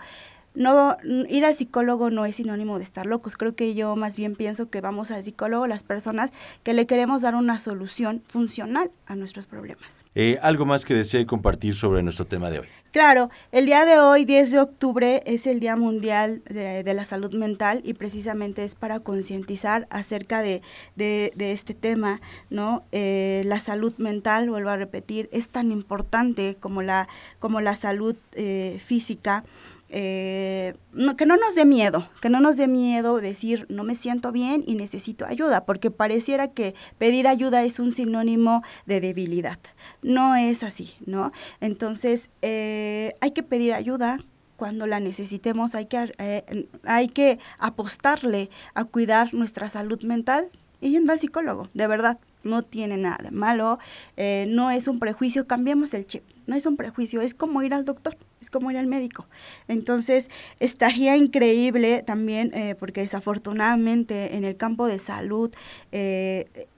no 0.59 0.97
ir 1.29 1.45
al 1.45 1.55
psicólogo 1.55 2.11
no 2.11 2.27
es 2.27 2.37
sinónimo 2.37 2.79
de 2.79 2.85
estar 2.85 3.07
locos. 3.07 3.37
Creo 3.37 3.55
que 3.55 3.75
yo 3.75 3.95
más 3.95 4.17
bien 4.17 4.35
pienso 4.35 4.69
que 4.69 4.81
vamos 4.81 5.13
al 5.13 5.23
psicólogo 5.23 5.69
las 5.69 5.85
personas 5.85 6.33
que 6.65 6.75
le 6.75 6.87
queremos 6.87 7.23
dar 7.23 7.37
una 7.37 7.59
solución 7.59 8.23
funcional 8.27 8.91
a 9.07 9.15
nuestros 9.15 9.47
problemas. 9.47 10.05
Eh, 10.17 10.39
¿Algo 10.43 10.67
más 10.67 10.85
que 10.85 10.95
desee 10.95 11.27
compartir 11.27 11.77
sobre 11.77 12.03
nuestro 12.03 12.27
tema 12.27 12.51
de 12.51 12.59
hoy? 12.59 12.67
Claro, 12.91 13.31
el 13.53 13.67
día 13.67 13.85
de 13.85 14.01
hoy, 14.01 14.25
10 14.25 14.51
de 14.51 14.61
octubre, 14.61 15.23
es 15.27 15.47
el 15.47 15.61
Día 15.61 15.77
Mundial 15.77 16.43
de, 16.49 16.83
la 16.95 17.05
Salud 17.05 17.33
Mental 17.35 17.83
y 17.85 17.93
precisamente 17.93 18.65
es 18.65 18.75
para 18.75 18.99
concientizar 18.99 19.87
acerca 19.91 20.41
de, 20.41 20.63
este 20.97 21.75
tema, 21.75 22.21
¿no? 22.51 22.83
Eh, 22.91 23.43
la 23.45 23.61
salud 23.61 23.95
mental, 23.99 24.49
vuelvo 24.49 24.71
a 24.71 24.77
repetir, 24.77 25.29
es 25.33 25.49
tan 25.49 25.71
importante 25.71 26.57
como 26.59 26.81
la, 26.81 27.09
como 27.39 27.61
la 27.61 27.77
salud 27.77 28.17
eh, 28.33 28.81
física 28.83 29.45
eh, 29.91 30.75
que 31.17 31.27
no 31.27 31.37
nos 31.37 31.55
dé 31.55 31.65
miedo, 31.65 32.09
que 32.21 32.29
no 32.29 32.41
nos 32.41 32.57
dé 32.57 32.69
miedo 32.69 33.21
decir 33.21 33.67
no 33.69 33.85
me 33.85 33.95
siento 33.95 34.33
bien 34.33 34.63
y 34.67 34.75
necesito 34.75 35.25
ayuda, 35.25 35.65
porque 35.65 35.91
pareciera 35.91 36.49
que 36.49 36.75
pedir 36.99 37.27
ayuda 37.27 37.63
es 37.65 37.79
un 37.79 37.93
sinónimo 37.93 38.63
de 38.87 39.01
debilidad. 39.01 39.59
No 40.03 40.37
es 40.37 40.63
así, 40.63 40.95
¿no? 41.07 41.33
Entonces, 41.61 42.31
eh, 42.43 43.15
hay 43.21 43.31
que 43.31 43.43
pedir 43.43 43.73
ayuda 43.73 44.19
cuando 44.57 44.87
la 44.87 45.01
necesitemos, 45.01 45.75
hay 45.75 45.87
que, 45.87 46.13
eh, 46.19 46.67
hay 46.85 47.09
que 47.09 47.39
apostarle 47.59 48.51
a 48.75 48.85
cuidar 48.85 49.33
nuestra 49.33 49.69
salud 49.69 50.03
mental 50.03 50.51
y 50.81 50.91
yendo 50.91 51.13
al 51.13 51.21
psicólogo, 51.21 51.69
de 51.75 51.87
verdad, 51.87 52.19
no 52.43 52.63
tiene 52.63 52.97
nada 52.97 53.19
de 53.23 53.31
malo, 53.31 53.79
eh, 54.17 54.47
no 54.49 54.71
es 54.71 54.89
un 54.89 54.99
prejuicio, 54.99 55.47
cambiemos 55.47 55.95
el 55.95 56.07
chip, 56.07 56.23
no 56.47 56.57
es 56.57 56.67
un 56.67 56.77
prejuicio, 56.77 57.21
es 57.21 57.35
como 57.35 57.63
ir 57.63 57.75
al 57.75 57.85
doctor, 57.85 58.17
es 58.41 58.51
como 58.51 58.71
ir 58.71 58.79
al 58.79 58.87
médico. 58.87 59.27
Entonces, 59.69 60.31
estaría 60.61 61.17
increíble 61.17 62.03
también, 62.03 62.53
eh, 62.55 62.75
porque 62.79 63.03
desafortunadamente 63.03 64.37
en 64.37 64.45
el 64.45 64.57
campo 64.57 64.87
de 64.87 64.99
salud, 64.99 65.53
eh, 65.93 66.69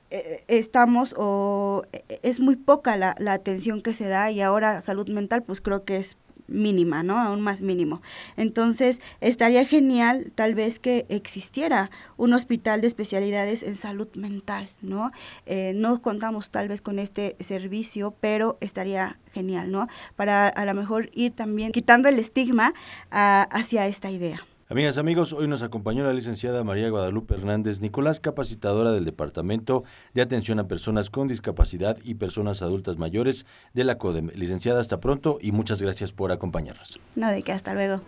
estamos 0.49 1.15
o 1.17 1.85
es 2.23 2.41
muy 2.41 2.57
poca 2.57 2.97
la, 2.97 3.15
la, 3.19 3.33
atención 3.33 3.81
que 3.81 3.95
se 3.95 4.09
da 4.09 4.29
y 4.33 4.41
ahora 4.41 4.83
salud 4.83 5.09
mental 5.09 5.45
pues 5.45 5.61
creo 5.61 5.85
que 5.85 5.99
es 5.99 6.17
mínima, 6.51 7.03
¿no? 7.03 7.19
Aún 7.19 7.41
más 7.41 7.63
mínimo. 7.63 8.03
Entonces, 8.37 9.01
estaría 9.21 9.65
genial 9.65 10.33
tal 10.35 10.55
vez 10.55 10.79
que 10.79 11.07
existiera 11.09 11.91
un 12.17 12.35
hospital 12.35 12.81
de 12.81 12.89
especialidades 12.89 13.63
en 13.63 13.77
salud 13.77 14.09
mental, 14.15 14.69
¿no? 14.83 15.13
Eh, 15.47 15.73
no 15.75 16.03
contamos 16.03 16.51
tal 16.51 16.69
vez 16.69 16.83
con 16.83 16.99
este 16.99 17.37
servicio, 17.41 18.15
pero 18.21 18.59
estaría 18.61 19.19
genial, 19.33 19.71
¿no? 19.71 19.89
Para 20.17 20.49
a 20.49 20.65
lo 20.65 20.75
mejor 20.75 21.11
ir 21.15 21.33
también 21.33 21.73
quitando 21.73 22.09
el 22.09 22.19
estigma 22.19 22.75
ah, 23.11 23.49
hacia 23.51 23.87
esta 23.87 24.11
idea. 24.11 24.45
Amigas, 24.71 24.99
amigos, 24.99 25.33
hoy 25.33 25.49
nos 25.49 25.63
acompañó 25.63 26.05
la 26.05 26.13
licenciada 26.13 26.63
María 26.63 26.89
Guadalupe 26.91 27.35
Hernández 27.35 27.81
Nicolás, 27.81 28.21
capacitadora 28.21 28.93
del 28.93 29.05
Departamento 29.05 29.83
de 30.15 30.23
Atención 30.23 30.61
a 30.61 30.69
Personas 30.69 31.11
con 31.11 31.27
Discapacidad 31.27 31.99
y 32.05 32.15
Personas 32.15 32.63
Adultas 32.63 32.97
Mayores 32.97 33.47
de 33.75 33.83
la 33.83 33.99
CODEM. 33.99 34.31
Licenciada, 34.37 34.81
hasta 34.81 35.01
pronto 35.01 35.39
y 35.41 35.51
muchas 35.51 35.83
gracias 35.83 36.13
por 36.13 36.31
acompañarnos. 36.31 37.01
No, 37.17 37.31
de 37.31 37.43
que 37.43 37.51
hasta 37.51 37.75
luego. 37.75 38.01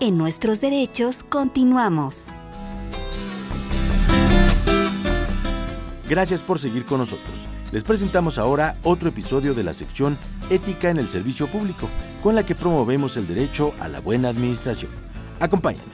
En 0.00 0.18
nuestros 0.18 0.60
derechos 0.60 1.22
continuamos. 1.22 2.32
Gracias 6.08 6.42
por 6.42 6.58
seguir 6.58 6.84
con 6.84 6.98
nosotros. 6.98 7.46
Les 7.70 7.84
presentamos 7.84 8.38
ahora 8.38 8.76
otro 8.82 9.10
episodio 9.10 9.54
de 9.54 9.62
la 9.62 9.72
sección 9.72 10.18
Ética 10.50 10.90
en 10.90 10.96
el 10.96 11.08
Servicio 11.08 11.46
Público, 11.46 11.88
con 12.24 12.34
la 12.34 12.44
que 12.44 12.56
promovemos 12.56 13.16
el 13.16 13.28
derecho 13.28 13.72
a 13.78 13.86
la 13.86 14.00
buena 14.00 14.28
administración. 14.28 15.11
Acompáñenme. 15.42 15.92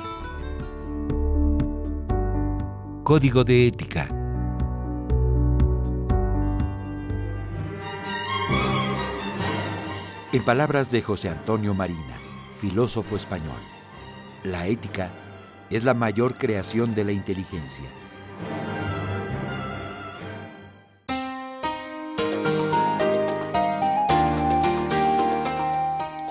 Código 3.03 3.45
de 3.45 3.69
Ética. 3.69 4.07
En 10.33 10.45
palabras 10.45 10.91
de 10.91 11.01
José 11.01 11.31
Antonio 11.31 11.73
Marina, 11.73 12.19
filósofo 12.61 13.17
español, 13.17 13.57
la 14.45 14.67
ética 14.67 15.11
es 15.71 15.83
la 15.83 15.95
mayor 15.95 16.37
creación 16.37 16.95
de 16.95 17.05
la 17.05 17.13
inteligencia. 17.13 17.89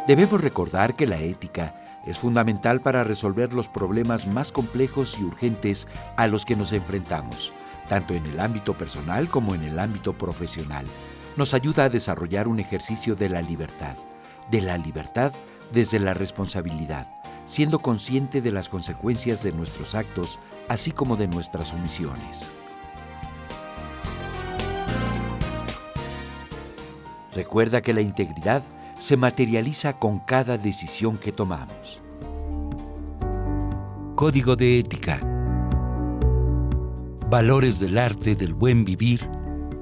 Debemos 0.07 0.39
recordar 0.39 0.95
que 0.95 1.07
la 1.07 1.19
ética 1.19 1.86
es 2.07 2.17
fundamental 2.17 2.79
para 2.79 3.03
resolver 3.03 3.53
los 3.53 3.67
problemas 3.67 4.27
más 4.27 4.53
complejos 4.53 5.19
y 5.19 5.23
urgentes 5.25 5.87
a 6.15 6.27
los 6.27 6.45
que 6.45 6.55
nos 6.55 6.71
enfrentamos, 6.71 7.51
tanto 7.89 8.13
en 8.13 8.25
el 8.25 8.39
ámbito 8.39 8.77
personal 8.77 9.29
como 9.29 9.53
en 9.53 9.63
el 9.63 9.77
ámbito 9.77 10.13
profesional. 10.13 10.85
Nos 11.35 11.53
ayuda 11.53 11.83
a 11.83 11.89
desarrollar 11.89 12.47
un 12.47 12.61
ejercicio 12.61 13.13
de 13.15 13.27
la 13.27 13.41
libertad, 13.41 13.97
de 14.49 14.61
la 14.61 14.77
libertad 14.77 15.33
desde 15.73 15.99
la 15.99 16.13
responsabilidad, 16.13 17.07
siendo 17.45 17.79
consciente 17.79 18.41
de 18.41 18.51
las 18.51 18.69
consecuencias 18.69 19.43
de 19.43 19.51
nuestros 19.51 19.93
actos, 19.93 20.39
así 20.69 20.91
como 20.91 21.17
de 21.17 21.27
nuestras 21.27 21.73
omisiones. 21.73 22.49
Recuerda 27.33 27.81
que 27.81 27.93
la 27.93 28.01
integridad 28.01 28.63
se 28.99 29.17
materializa 29.17 29.93
con 29.93 30.19
cada 30.19 30.57
decisión 30.57 31.17
que 31.17 31.31
tomamos. 31.31 32.01
Código 34.15 34.55
de 34.55 34.79
ética. 34.79 35.19
Valores 37.29 37.79
del 37.79 37.97
arte 37.97 38.35
del 38.35 38.53
buen 38.53 38.83
vivir 38.85 39.29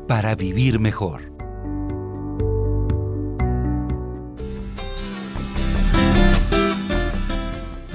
para 0.07 0.35
vivir 0.35 0.79
mejor. 0.79 1.34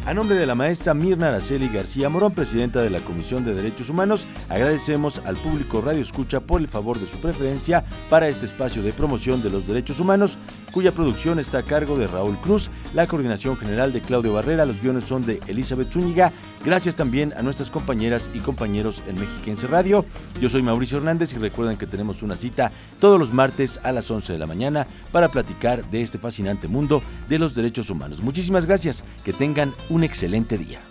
A 0.04 0.16
nombre 0.16 0.36
de 0.36 0.48
la 0.48 0.56
maestra 0.56 0.96
Mirna 0.96 1.28
Araceli 1.28 1.70
García 1.70 2.10
Morón, 2.10 2.34
presidenta 2.34 2.82
de 2.82 2.90
la 2.90 3.02
Comisión 3.02 3.46
de 3.46 3.54
Derechos 3.54 3.90
Humanos, 3.90 4.26
agradecemos 4.50 5.22
al 5.26 5.38
público 5.38 5.80
Radio 5.80 6.02
Escucha 6.02 6.40
por 6.40 6.60
el 6.60 6.68
favor 6.68 7.00
de 7.00 7.06
su 7.06 7.18
preferencia 7.18 7.86
para 8.10 8.28
este 8.28 8.48
espacio 8.48 8.82
de 8.82 8.94
promoción 8.94 9.44
de 9.44 9.52
los 9.52 9.68
derechos 9.68 10.00
humanos, 10.00 10.40
cuya 10.72 10.92
producción 10.92 11.40
está 11.40 11.60
a 11.60 11.64
cargo 11.64 11.98
de 11.98 12.08
Raúl 12.08 12.38
Cruz, 12.40 12.72
la 12.94 13.08
coordinación 13.08 13.58
general 13.58 13.94
de 13.94 14.02
Claudio 14.02 14.34
Barrera, 14.34 14.66
los 14.66 14.82
guiones 14.82 15.06
son 15.06 15.26
de 15.26 15.40
Elizabeth 15.48 15.92
Zúñiga. 15.92 16.32
Gracias 16.64 16.96
también 16.96 17.34
a 17.36 17.42
nuestras 17.42 17.70
compañeras 17.70 18.30
y 18.34 18.40
compañeros 18.40 19.04
en 19.08 19.20
Mexiquense 19.20 19.68
Radio. 19.68 20.06
Yo 20.40 20.50
soy 20.50 20.62
Mauricio 20.62 20.98
Hernández 20.98 21.34
y 21.34 21.38
recuerden 21.38 21.78
que 21.78 21.88
tenemos 21.88 22.22
una 22.24 22.36
cita 22.36 22.72
todos 23.00 23.20
los 23.20 23.34
martes 23.34 23.80
a 23.84 23.92
las 23.92 24.10
11 24.10 24.34
de 24.34 24.40
la 24.40 24.48
mañana 24.48 24.88
para 25.12 25.30
platicar 25.30 25.90
de 25.90 26.02
este 26.02 26.18
fascinante 26.18 26.68
mundo 26.68 27.02
de 27.30 27.40
los 27.40 27.56
derechos 27.56 27.90
humanos. 27.90 28.22
Muchísimas 28.22 28.66
gracias, 28.66 29.04
que 29.24 29.34
tengan 29.34 29.74
un 29.90 30.04
excelente 30.04 30.58
día. 30.58 30.91